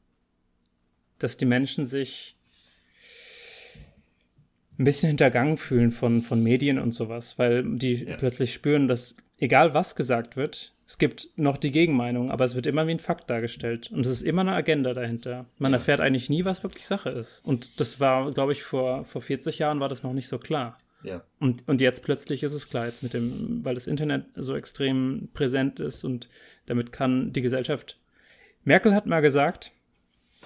[1.20, 2.36] dass die Menschen sich
[4.80, 8.18] ein bisschen hintergangen fühlen von, von Medien und sowas, weil die ja.
[8.18, 12.68] plötzlich spüren, dass egal was gesagt wird, es gibt noch die Gegenmeinung, aber es wird
[12.68, 13.90] immer wie ein Fakt dargestellt.
[13.92, 15.48] Und es ist immer eine Agenda dahinter.
[15.58, 15.80] Man ja.
[15.80, 17.44] erfährt eigentlich nie, was wirklich Sache ist.
[17.44, 20.78] Und das war, glaube ich, vor, vor 40 Jahren war das noch nicht so klar.
[21.02, 21.24] Ja.
[21.40, 25.30] Und, und jetzt plötzlich ist es klar, jetzt mit dem, weil das Internet so extrem
[25.34, 26.30] präsent ist und
[26.68, 27.98] damit kann die Gesellschaft.
[28.64, 29.72] Merkel hat mal gesagt,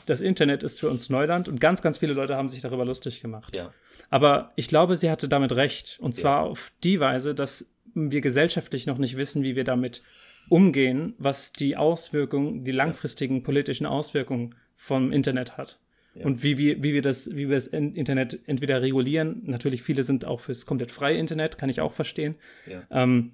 [0.05, 3.19] das Internet ist für uns Neuland und ganz, ganz viele Leute haben sich darüber lustig
[3.19, 3.53] gemacht.
[3.53, 3.73] Ja.
[4.09, 5.97] Aber ich glaube, sie hatte damit recht.
[5.99, 6.49] Und zwar ja.
[6.49, 10.01] auf die Weise, dass wir gesellschaftlich noch nicht wissen, wie wir damit
[10.49, 15.79] umgehen, was die Auswirkungen, die langfristigen politischen Auswirkungen vom Internet hat.
[16.15, 16.25] Ja.
[16.25, 20.25] Und wie wir, wie wir das, wie wir das Internet entweder regulieren, natürlich viele sind
[20.25, 22.35] auch fürs komplett freie Internet, kann ich auch verstehen.
[22.65, 22.83] Ja.
[22.89, 23.33] Ähm,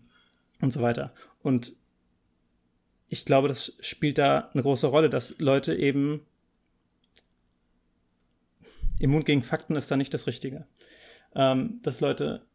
[0.60, 1.14] und so weiter.
[1.42, 1.74] Und
[3.10, 6.26] ich glaube, das spielt da eine große Rolle, dass Leute eben
[9.00, 10.66] immun gegen Fakten ist da nicht das Richtige.
[11.36, 12.46] Ähm, dass Leute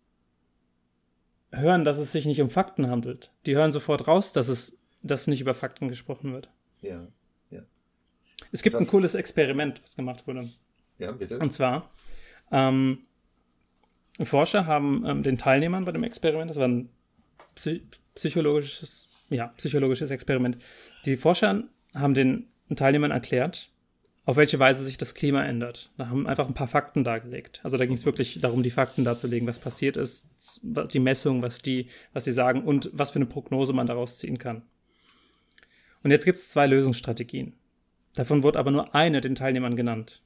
[1.50, 3.32] hören, dass es sich nicht um Fakten handelt.
[3.46, 6.48] Die hören sofort raus, dass es dass nicht über Fakten gesprochen wird.
[6.80, 7.06] Ja,
[7.50, 7.62] ja.
[8.52, 10.48] Es gibt das, ein cooles Experiment, was gemacht wurde.
[10.98, 11.38] Ja, bitte.
[11.38, 11.88] Und zwar,
[12.50, 13.06] ähm,
[14.22, 16.88] Forscher haben ähm, den Teilnehmern bei dem Experiment, das war ein
[17.54, 17.82] psy
[18.14, 20.58] psychologisches, ja, psychologisches Experiment,
[21.04, 21.62] die Forscher
[21.94, 23.70] haben den Teilnehmern erklärt,
[24.28, 25.90] auf welche Weise sich das Klima ändert.
[25.96, 27.60] Da haben einfach ein paar Fakten dargelegt.
[27.62, 30.28] Also da ging es wirklich darum, die Fakten darzulegen, was passiert ist,
[30.92, 34.36] die Messung, was die, was sie sagen und was für eine Prognose man daraus ziehen
[34.36, 34.60] kann.
[36.02, 37.54] Und jetzt gibt es zwei Lösungsstrategien.
[38.16, 40.22] Davon wurde aber nur eine den Teilnehmern genannt.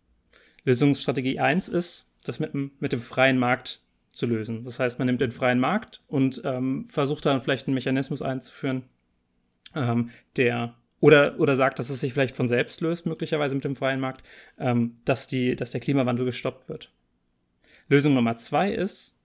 [0.64, 4.64] Lösungsstrategie 1 ist, das mit, mit dem freien Markt zu lösen.
[4.64, 8.82] Das heißt, man nimmt den freien Markt und ähm, versucht dann vielleicht einen Mechanismus einzuführen,
[9.76, 13.74] ähm, der oder, oder sagt, dass es sich vielleicht von selbst löst, möglicherweise mit dem
[13.74, 14.22] freien Markt,
[14.56, 16.92] ähm, dass, die, dass der Klimawandel gestoppt wird.
[17.88, 19.18] Lösung Nummer zwei ist,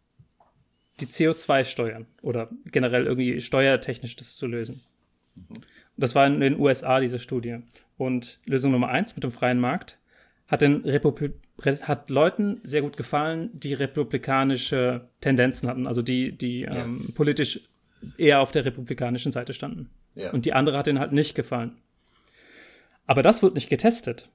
[1.00, 4.82] die CO2 steuern oder generell irgendwie steuertechnisch das zu lösen.
[5.98, 7.60] Das war in den USA diese Studie.
[7.96, 10.00] Und Lösung Nummer eins mit dem freien Markt
[10.48, 11.30] hat, den Republi
[11.64, 16.86] hat Leuten sehr gut gefallen, die republikanische Tendenzen hatten, also die, die ja.
[16.86, 17.62] ähm, politisch
[18.18, 19.92] eher auf der republikanischen Seite standen.
[20.18, 20.32] Ja.
[20.32, 21.78] Und die andere hat ihnen halt nicht gefallen.
[23.06, 24.30] Aber das wird nicht getestet,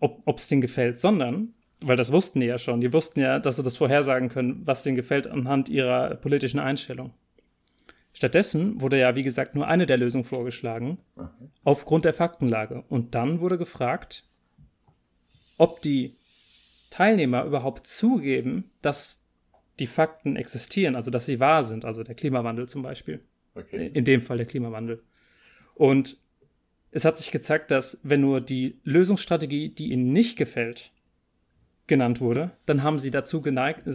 [0.00, 3.56] ob es denen gefällt, sondern, weil das wussten die ja schon, die wussten ja, dass
[3.56, 7.12] sie das vorhersagen können, was denen gefällt anhand ihrer politischen Einstellung.
[8.12, 11.28] Stattdessen wurde ja, wie gesagt, nur eine der Lösungen vorgeschlagen, mhm.
[11.64, 12.82] aufgrund der Faktenlage.
[12.88, 14.24] Und dann wurde gefragt,
[15.58, 16.16] ob die
[16.90, 19.22] Teilnehmer überhaupt zugeben, dass
[19.78, 23.20] die Fakten existieren, also dass sie wahr sind, also der Klimawandel zum Beispiel.
[23.54, 23.90] Okay.
[23.92, 25.02] In dem Fall der Klimawandel.
[25.76, 26.16] Und
[26.90, 30.90] es hat sich gezeigt, dass wenn nur die Lösungsstrategie, die ihnen nicht gefällt,
[31.86, 33.86] genannt wurde, dann haben sie dazu geneigt,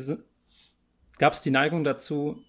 [1.18, 2.42] gab es die Neigung dazu,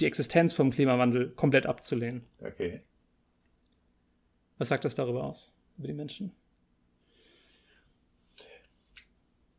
[0.00, 2.24] die Existenz vom Klimawandel komplett abzulehnen.
[2.40, 2.82] Okay.
[4.58, 6.32] Was sagt das darüber aus, über die Menschen?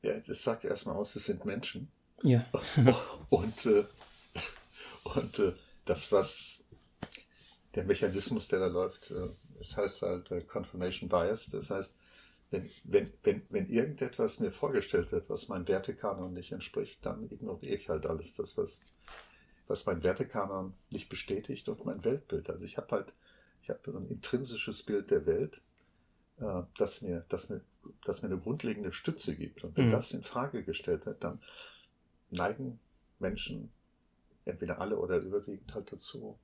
[0.03, 1.87] Ja, das sagt erstmal aus, es sind Menschen.
[2.23, 2.45] Ja.
[3.29, 3.85] und äh,
[5.15, 5.53] und äh,
[5.85, 6.64] das, was
[7.75, 11.49] der Mechanismus, der da läuft, äh, das heißt halt äh, Confirmation Bias.
[11.49, 11.95] Das heißt,
[12.51, 17.75] wenn, wenn, wenn, wenn irgendetwas mir vorgestellt wird, was meinem Wertekanon nicht entspricht, dann ignoriere
[17.75, 18.79] ich halt alles das, was,
[19.67, 22.49] was mein Wertekanon nicht bestätigt und mein Weltbild.
[22.49, 23.13] Also ich habe halt,
[23.63, 25.61] ich habe ein intrinsisches Bild der Welt,
[26.39, 27.61] äh, das, mir, das, mir,
[28.05, 29.63] das mir eine grundlegende Stütze gibt.
[29.63, 29.91] Und wenn mhm.
[29.91, 31.41] das in Frage gestellt wird, dann
[32.29, 32.79] neigen
[33.19, 33.71] Menschen,
[34.45, 36.37] entweder alle oder überwiegend halt dazu,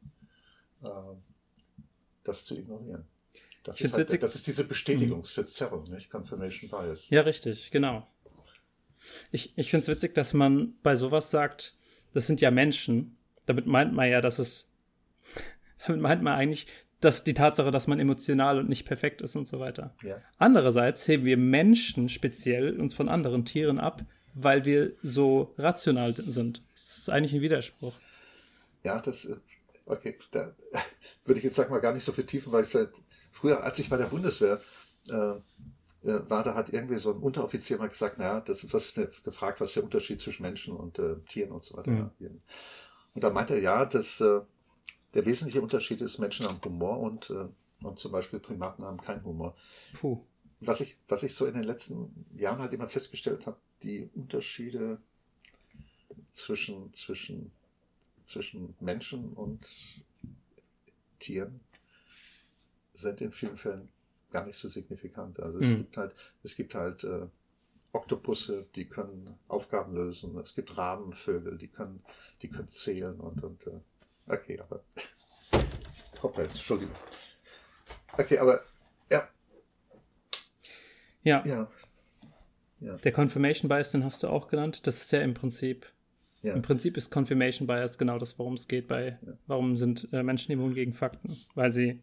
[2.23, 3.05] das zu ignorieren.
[3.63, 6.09] Das, ist, halt, das ist diese Bestätigungsverzerrung, nicht?
[6.09, 7.09] Confirmation Bias.
[7.09, 8.07] Ja, richtig, genau.
[9.31, 11.75] Ich, ich finde es witzig, dass man bei sowas sagt,
[12.13, 13.17] das sind ja Menschen.
[13.45, 14.71] Damit meint man ja, dass es,
[15.85, 16.67] damit meint man eigentlich,
[17.01, 19.95] dass die Tatsache, dass man emotional und nicht perfekt ist und so weiter.
[20.03, 20.21] Ja.
[20.37, 24.03] Andererseits heben wir Menschen speziell uns von anderen Tieren ab,
[24.33, 26.63] weil wir so rational sind.
[26.73, 27.93] Das ist eigentlich ein Widerspruch.
[28.83, 29.35] Ja, das, äh,
[29.91, 30.55] okay, da
[31.25, 32.89] würde ich jetzt sag mal gar nicht so vertiefen, weil ich seit
[33.31, 34.59] früher, als ich bei der Bundeswehr
[35.09, 35.33] äh,
[36.03, 39.61] äh, war, da hat irgendwie so ein Unteroffizier mal gesagt, naja, das ist was gefragt,
[39.61, 41.91] was ist der Unterschied zwischen Menschen und äh, Tieren und so weiter.
[41.91, 42.41] Mhm.
[43.13, 44.41] Und da meinte er, ja, dass äh,
[45.13, 49.23] der wesentliche Unterschied ist, Menschen haben Humor und, äh, und zum Beispiel Primaten haben keinen
[49.23, 49.55] Humor.
[49.93, 50.23] Puh.
[50.59, 54.99] Was ich, was ich so in den letzten Jahren halt immer festgestellt habe, die Unterschiede
[56.31, 57.51] zwischen, zwischen,
[58.31, 59.65] zwischen Menschen und
[61.19, 61.59] Tieren
[62.93, 63.89] sind in vielen Fällen
[64.31, 65.39] gar nicht so signifikant.
[65.39, 65.77] Also es mhm.
[65.77, 67.27] gibt halt, es gibt halt äh,
[67.93, 70.37] Oktopusse, die können Aufgaben lösen.
[70.37, 72.01] Es gibt Rabenvögel, die können,
[72.41, 73.79] die können zählen und, und äh,
[74.27, 74.81] okay, aber
[76.23, 76.95] hoppla, Entschuldigung.
[78.17, 78.63] Okay, aber
[79.09, 79.27] ja.
[81.23, 81.43] Ja.
[81.45, 81.71] Ja.
[82.79, 82.97] ja.
[82.97, 84.87] Der Confirmation Bias, den hast du auch genannt.
[84.87, 85.91] Das ist ja im Prinzip.
[86.43, 86.55] Ja.
[86.55, 89.33] Im Prinzip ist Confirmation Bias genau das, worum es geht bei, ja.
[89.47, 91.37] warum sind äh, Menschen immun gegen Fakten?
[91.53, 92.01] Weil sie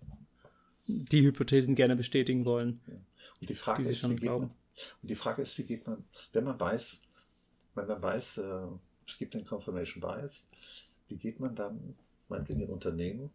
[0.87, 2.81] die Hypothesen gerne bestätigen wollen.
[2.87, 2.95] Ja.
[3.41, 4.47] Und die Frage die ist, schon glauben.
[4.47, 4.57] Man,
[5.03, 7.03] und die Frage ist, wie geht man, wenn man weiß,
[7.75, 8.67] wenn man weiß, äh,
[9.07, 10.49] es gibt den Confirmation Bias,
[11.09, 11.97] wie geht man dann,
[12.29, 13.31] meinetwegen in Unternehmen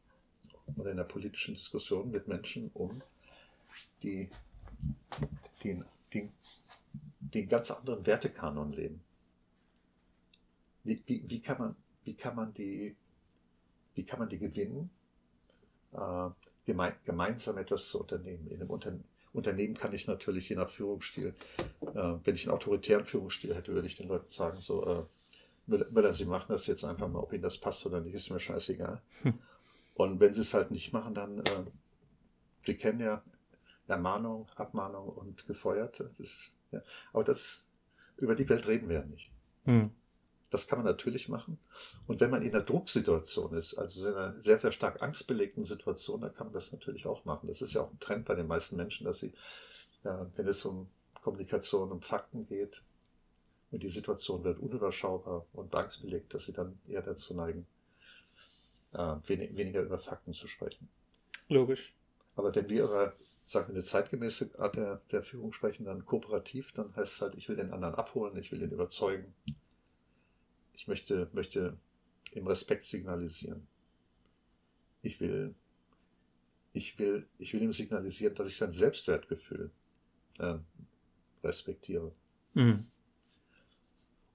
[0.76, 3.02] oder in der politischen Diskussion mit Menschen um,
[4.04, 4.30] die
[5.64, 5.84] den,
[6.14, 6.32] den,
[7.20, 9.02] den ganz anderen Wertekanon leben?
[10.84, 12.96] Wie, wie, wie, kann man, wie, kann man die,
[13.96, 14.90] wie kann man die gewinnen,
[15.94, 16.30] äh,
[16.66, 18.48] geme gemeinsam etwas zu unternehmen?
[18.48, 21.34] In einem Unternehmen Unternehmen kann ich natürlich je nach Führungsstil,
[21.82, 25.04] äh, wenn ich einen autoritären Führungsstil hätte, würde ich den Leuten sagen, so, äh,
[25.66, 28.40] Müller, Sie machen das jetzt einfach mal, ob Ihnen das passt oder nicht, ist mir
[28.40, 29.02] scheißegal.
[29.24, 29.40] Hm.
[29.96, 31.66] Und wenn Sie es halt nicht machen, dann, äh,
[32.66, 33.24] Sie kennen ja
[33.88, 36.00] Ermahnung, Abmahnung und gefeuert.
[36.00, 36.82] Das ist, ja.
[37.12, 37.66] Aber das,
[38.18, 39.32] über die Welt reden wir ja nicht.
[39.66, 39.92] Hm.
[40.54, 41.58] Das kann man natürlich machen.
[42.06, 46.22] Und wenn man in einer Drucksituation ist, also in einer sehr, sehr stark angstbelegten Situation,
[46.22, 47.48] dann kann man das natürlich auch machen.
[47.48, 49.34] Das ist ja auch ein Trend bei den meisten Menschen, dass sie,
[50.04, 50.92] ja, wenn es um
[51.24, 52.84] Kommunikation, um Fakten geht
[53.72, 57.66] und die Situation wird unüberschaubar und angstbelegt, dass sie dann eher dazu neigen,
[58.92, 60.88] äh, wenig, weniger über Fakten zu sprechen.
[61.50, 61.96] Logisch.
[62.36, 63.14] Aber wenn wir über
[63.48, 67.36] sagen wir, eine zeitgemäße Art der, der Führung sprechen, dann kooperativ, dann heißt es halt,
[67.36, 69.34] ich will den anderen abholen, ich will ihn überzeugen,
[70.74, 71.78] ich möchte, möchte
[72.32, 73.68] im Respekt signalisieren.
[75.02, 75.54] Ich will,
[76.74, 79.72] ich will, ich will ihm signalisieren, dass ich sein Selbstwertgefühl
[80.40, 80.56] äh,
[81.44, 82.12] respektiere.
[82.54, 82.88] Mhm.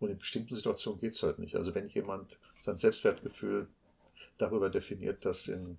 [0.01, 1.57] Und in bestimmten Situationen geht es halt nicht.
[1.57, 3.69] Also wenn jemand sein Selbstwertgefühl
[4.37, 5.79] darüber definiert, dass, in,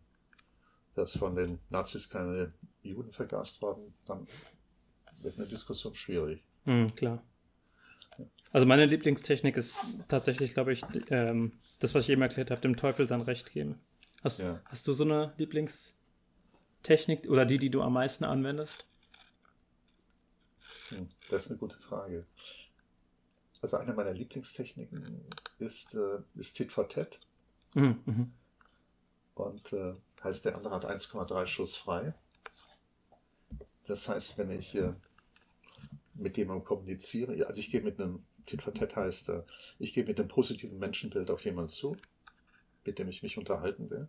[0.95, 2.53] dass von den Nazis keine
[2.83, 4.27] Juden vergast wurden, dann
[5.21, 6.43] wird eine Diskussion schwierig.
[6.65, 7.23] Mhm, klar.
[8.51, 12.75] Also meine Lieblingstechnik ist tatsächlich, glaube ich, ähm, das, was ich eben erklärt habe, dem
[12.75, 13.79] Teufel sein Recht geben.
[14.23, 14.59] Hast, ja.
[14.65, 18.85] hast du so eine Lieblingstechnik oder die, die du am meisten anwendest?
[20.89, 22.25] Hm, das ist eine gute Frage.
[23.61, 25.25] Also eine meiner Lieblingstechniken
[25.59, 27.19] ist, äh, ist Tit for Tat.
[27.75, 28.31] Mhm, mhm.
[29.35, 29.93] Und äh,
[30.23, 32.13] heißt, der andere hat 1,3 Schuss frei.
[33.87, 34.93] Das heißt, wenn ich äh,
[36.13, 39.43] mit jemandem kommuniziere, also ich gehe mit einem Tit for Tat heißt, äh,
[39.77, 41.95] ich gehe mit einem positiven Menschenbild auf jemanden zu,
[42.83, 44.07] mit dem ich mich unterhalten will.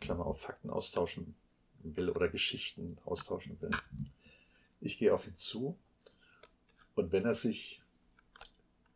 [0.00, 1.34] Klammer auf Fakten austauschen
[1.82, 3.70] will oder Geschichten austauschen will.
[4.80, 5.76] Ich gehe auf ihn zu
[6.94, 7.82] und wenn er sich,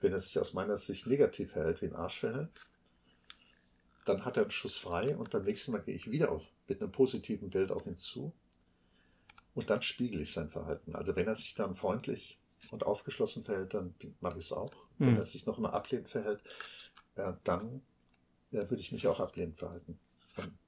[0.01, 2.51] wenn er sich aus meiner Sicht negativ verhält, wie ein Arsch verhält,
[4.05, 6.81] dann hat er einen Schuss frei und beim nächsten Mal gehe ich wieder auf, mit
[6.81, 8.33] einem positiven Bild auf ihn zu
[9.57, 10.95] und dann spiegel ich sein Verhalten.
[10.95, 12.39] Also wenn er sich dann freundlich
[12.73, 14.73] und aufgeschlossen verhält, dann mache ich es auch.
[14.99, 15.07] Mhm.
[15.07, 16.43] Wenn er sich noch immer ablehnend verhält,
[17.17, 17.83] äh, dann
[18.53, 19.99] äh, würde ich mich auch ablehnend verhalten.
[20.37, 20.59] Und,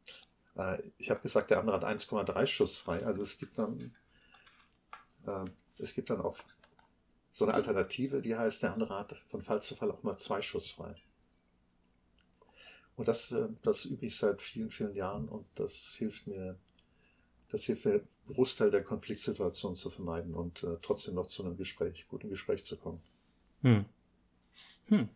[0.57, 3.05] äh, ich habe gesagt, der andere hat 1,3 Schuss frei.
[3.05, 3.95] Also es gibt dann,
[5.27, 5.45] äh,
[5.79, 6.39] es gibt dann auch
[7.33, 10.41] so eine Alternative, die heißt, der andere hat von Fall zu Fall auch mal zwei
[10.41, 10.95] Schuss frei.
[12.97, 16.59] Und das, äh, das übe ich seit vielen, vielen Jahren und das hilft mir,
[17.49, 22.07] das hilft mir Großteil der Konfliktsituation zu vermeiden und äh, trotzdem noch zu einem Gespräch,
[22.09, 23.01] guten Gespräch zu kommen.
[23.63, 23.85] Hm.
[24.89, 25.09] Hm.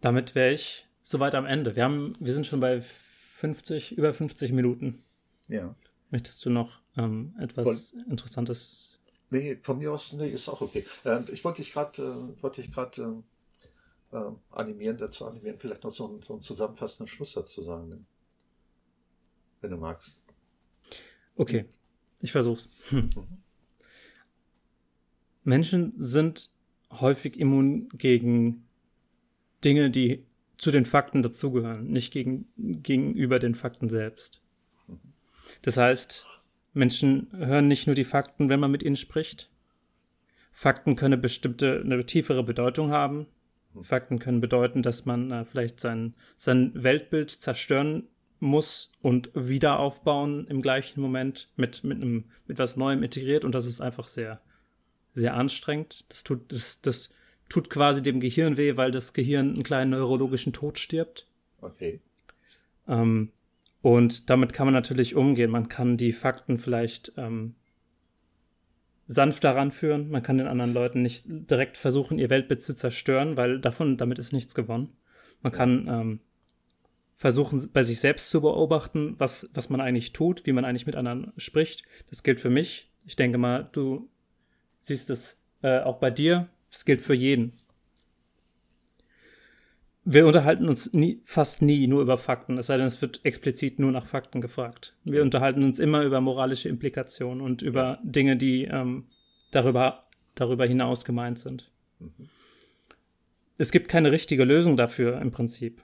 [0.00, 1.74] Damit wäre ich soweit am Ende.
[1.74, 5.02] Wir, haben, wir sind schon bei 50, über 50 Minuten.
[5.48, 5.74] Ja.
[6.10, 8.04] Möchtest du noch ähm, etwas Voll.
[8.08, 8.98] Interessantes?
[9.30, 10.84] Nee, von mir aus, nee, ist auch okay.
[11.04, 13.22] Äh, ich wollte dich gerade äh, wollte ich gerade
[14.12, 18.06] äh, äh, animieren, dazu animieren, vielleicht noch so, ein, so einen zusammenfassenden Schlusssatz zu sagen
[19.60, 20.22] wenn du magst.
[21.36, 21.66] Okay,
[22.20, 22.68] ich versuch's.
[22.90, 23.10] Hm.
[25.44, 26.50] Menschen sind
[26.90, 28.66] häufig immun gegen
[29.64, 30.26] Dinge, die
[30.58, 34.42] zu den Fakten dazugehören, nicht gegen, gegenüber den Fakten selbst.
[35.62, 36.26] Das heißt,
[36.74, 39.50] Menschen hören nicht nur die Fakten, wenn man mit ihnen spricht.
[40.52, 43.26] Fakten können bestimmte, eine tiefere Bedeutung haben.
[43.82, 48.08] Fakten können bedeuten, dass man äh, vielleicht sein, sein Weltbild zerstören
[48.40, 53.54] muss und wieder aufbauen im gleichen Moment mit, mit einem, mit was Neuem integriert und
[53.54, 54.40] das ist einfach sehr,
[55.14, 56.04] sehr anstrengend.
[56.08, 57.10] Das tut, das, das
[57.48, 61.26] tut quasi dem Gehirn weh, weil das Gehirn einen kleinen neurologischen Tod stirbt.
[61.60, 62.00] Okay.
[62.86, 63.32] Ähm,
[63.82, 65.50] und damit kann man natürlich umgehen.
[65.50, 67.54] Man kann die Fakten vielleicht ähm,
[69.06, 70.10] sanfter ranführen.
[70.10, 74.18] Man kann den anderen Leuten nicht direkt versuchen, ihr Weltbild zu zerstören, weil davon, damit
[74.18, 74.96] ist nichts gewonnen.
[75.42, 76.20] Man kann ähm,
[77.18, 80.96] versuchen, bei sich selbst zu beobachten, was, was man eigentlich tut, wie man eigentlich mit
[80.96, 81.82] anderen spricht.
[82.08, 82.90] Das gilt für mich.
[83.04, 84.08] Ich denke mal, du
[84.80, 86.48] siehst es äh, auch bei dir.
[86.70, 87.52] Das gilt für jeden.
[90.04, 93.78] Wir unterhalten uns nie, fast nie nur über Fakten, es sei denn, es wird explizit
[93.78, 94.96] nur nach Fakten gefragt.
[95.04, 99.06] Wir unterhalten uns immer über moralische Implikationen und über Dinge, die ähm,
[99.50, 100.04] darüber,
[100.34, 101.70] darüber hinaus gemeint sind.
[101.98, 102.30] Mhm.
[103.58, 105.82] Es gibt keine richtige Lösung dafür im Prinzip.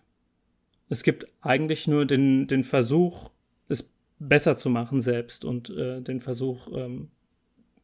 [0.88, 3.30] Es gibt eigentlich nur den, den Versuch,
[3.68, 7.10] es besser zu machen selbst und äh, den Versuch, ähm,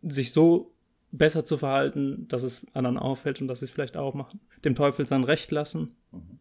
[0.03, 0.73] sich so
[1.13, 4.41] besser zu verhalten, dass es anderen auffällt und dass sie es vielleicht auch machen.
[4.65, 5.97] Dem Teufel sein Recht lassen.
[6.13, 6.39] Mhm.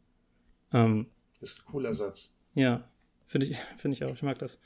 [0.71, 1.05] Ähm,
[1.41, 2.35] ist ein cooler Satz.
[2.53, 2.87] Ja,
[3.25, 4.13] finde ich, find ich auch.
[4.13, 4.59] Ich mag das.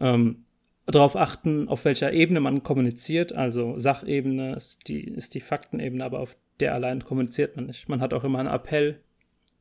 [0.00, 0.44] Ähm,
[0.86, 3.32] darauf achten, auf welcher Ebene man kommuniziert.
[3.32, 7.88] Also Sachebene ist die, ist die Faktenebene, aber auf der allein kommuniziert man nicht.
[7.88, 9.00] Man hat auch immer einen Appell.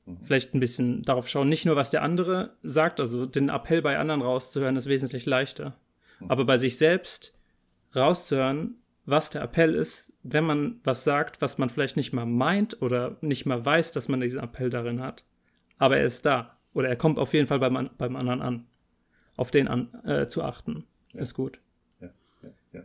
[0.07, 0.17] Mhm.
[0.23, 3.99] Vielleicht ein bisschen darauf schauen, nicht nur, was der andere sagt, also den Appell bei
[3.99, 5.75] anderen rauszuhören, ist wesentlich leichter.
[6.19, 6.31] Mhm.
[6.31, 7.37] Aber bei sich selbst
[7.95, 12.81] rauszuhören, was der Appell ist, wenn man was sagt, was man vielleicht nicht mal meint
[12.81, 15.23] oder nicht mal weiß, dass man diesen Appell darin hat.
[15.77, 16.55] Aber er ist da.
[16.73, 18.67] Oder er kommt auf jeden Fall beim, beim anderen an.
[19.35, 20.85] Auf den an, äh, zu achten.
[21.13, 21.21] Ja.
[21.21, 21.59] Ist gut.
[22.01, 22.09] Ja,
[22.41, 22.83] ja, ja.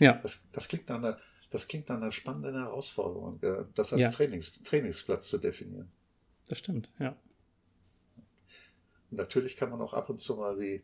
[0.00, 0.12] ja.
[0.22, 1.18] Das, das, klingt nach einer,
[1.50, 3.40] das klingt nach einer spannenden Herausforderung,
[3.74, 4.10] das als ja.
[4.10, 5.90] Trainings, Trainingsplatz zu definieren.
[6.52, 7.16] Das stimmt, ja.
[9.10, 10.82] Natürlich kann man auch ab und zu mal, wie,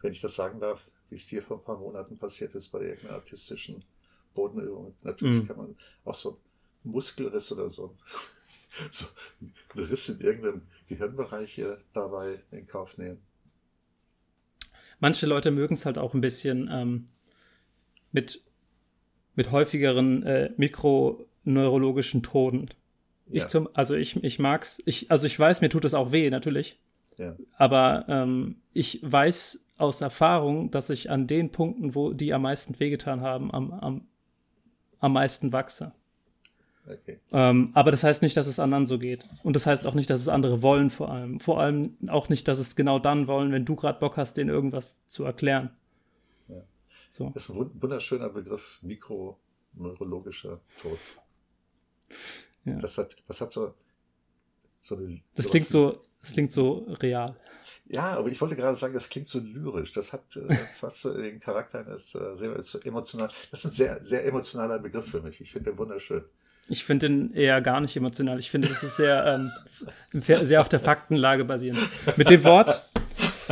[0.00, 2.80] wenn ich das sagen darf, wie es dir vor ein paar Monaten passiert ist bei
[2.80, 3.84] irgendeiner artistischen
[4.32, 4.96] Bodenübung.
[5.02, 5.48] Natürlich mhm.
[5.48, 5.76] kann man
[6.06, 6.40] auch so
[6.82, 7.94] einen Muskelriss oder so,
[8.90, 9.04] so
[9.42, 13.20] einen Riss in irgendeinem Gehirnbereich hier dabei in Kauf nehmen.
[14.98, 17.04] Manche Leute mögen es halt auch ein bisschen ähm,
[18.12, 18.42] mit,
[19.34, 22.70] mit häufigeren äh, mikroneurologischen Toden.
[23.28, 23.42] Ja.
[23.42, 26.30] Ich zum, also ich, ich mag's, ich, also ich weiß, mir tut es auch weh,
[26.30, 26.78] natürlich.
[27.18, 27.36] Ja.
[27.56, 32.78] Aber ähm, ich weiß aus Erfahrung, dass ich an den Punkten, wo die am meisten
[32.78, 34.06] wehgetan haben, am, am
[35.00, 35.92] am meisten wachse.
[36.86, 37.18] Okay.
[37.32, 39.28] Ähm, aber das heißt nicht, dass es anderen so geht.
[39.42, 41.40] Und das heißt auch nicht, dass es andere wollen, vor allem.
[41.40, 44.50] Vor allem auch nicht, dass es genau dann wollen, wenn du gerade Bock hast, denen
[44.50, 45.70] irgendwas zu erklären.
[46.48, 46.62] Ja.
[47.10, 47.30] So.
[47.34, 50.98] Das ist ein wunderschöner Begriff, mikroneurologischer Tod.
[52.66, 52.74] Ja.
[52.74, 53.74] Das, hat, das hat so,
[54.82, 55.22] so eine.
[55.34, 57.34] Das klingt so, das klingt so real.
[57.88, 59.92] Ja, aber ich wollte gerade sagen, das klingt so lyrisch.
[59.92, 63.28] Das hat äh, fast so den Charakter eines äh, sehr emotional.
[63.50, 65.40] Das ist ein sehr, sehr emotionaler Begriff für mich.
[65.40, 66.24] Ich finde den wunderschön.
[66.68, 68.40] Ich finde den eher gar nicht emotional.
[68.40, 69.24] Ich finde, das ist sehr,
[70.12, 71.80] ähm, sehr auf der Faktenlage basierend.
[72.16, 72.82] Mit dem Wort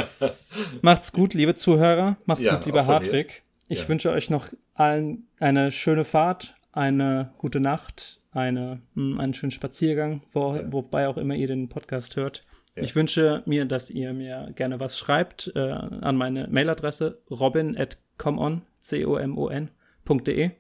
[0.83, 2.17] macht's gut, liebe Zuhörer.
[2.27, 3.43] Macht's ja, gut, lieber Hartwig.
[3.69, 3.89] Ich ja.
[3.89, 10.23] wünsche euch noch allen eine schöne Fahrt, eine gute Nacht, eine, hm, einen schönen Spaziergang,
[10.33, 10.73] wo, ja.
[10.73, 12.45] wobei auch immer ihr den Podcast hört.
[12.77, 12.83] Ja.
[12.83, 20.51] Ich wünsche mir, dass ihr mir gerne was schreibt äh, an meine Mailadresse robin.comon, C-O-M-O-N.de.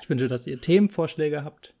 [0.00, 1.74] Ich wünsche, dass ihr Themenvorschläge habt,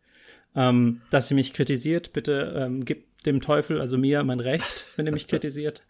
[0.54, 2.12] ähm, dass ihr mich kritisiert.
[2.12, 5.82] Bitte ähm, gebt dem Teufel, also mir, mein Recht, wenn ihr mich kritisiert.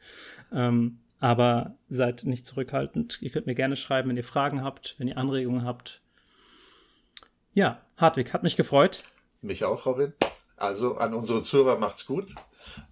[0.52, 3.18] Ähm, aber seid nicht zurückhaltend.
[3.20, 6.00] Ihr könnt mir gerne schreiben, wenn ihr Fragen habt, wenn ihr Anregungen habt.
[7.52, 9.02] Ja, Hartwig, hat mich gefreut.
[9.42, 10.12] Mich auch, Robin.
[10.56, 12.34] Also an unsere Zuhörer macht's gut.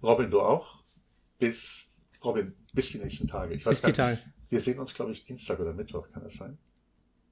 [0.01, 0.83] Robin, du auch.
[1.37, 3.53] Bis, Robin, bis die nächsten Tage.
[3.53, 4.19] Ich weiß bis die Tage.
[4.49, 6.57] Wir sehen uns, glaube ich, Dienstag oder Mittwoch, kann das sein?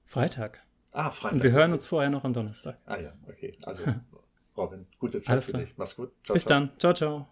[0.05, 0.63] Freitag.
[0.93, 1.33] Ah, Freitag.
[1.35, 2.77] Und wir hören uns vorher noch am Donnerstag.
[2.85, 3.51] Ah ja, okay.
[3.63, 3.83] Also,
[4.57, 5.73] Robin, gute Zeit Alles für dich.
[5.77, 6.11] Mach's gut.
[6.23, 6.59] Ciao, bis ciao.
[6.59, 6.71] dann.
[6.79, 7.27] Ciao, ciao.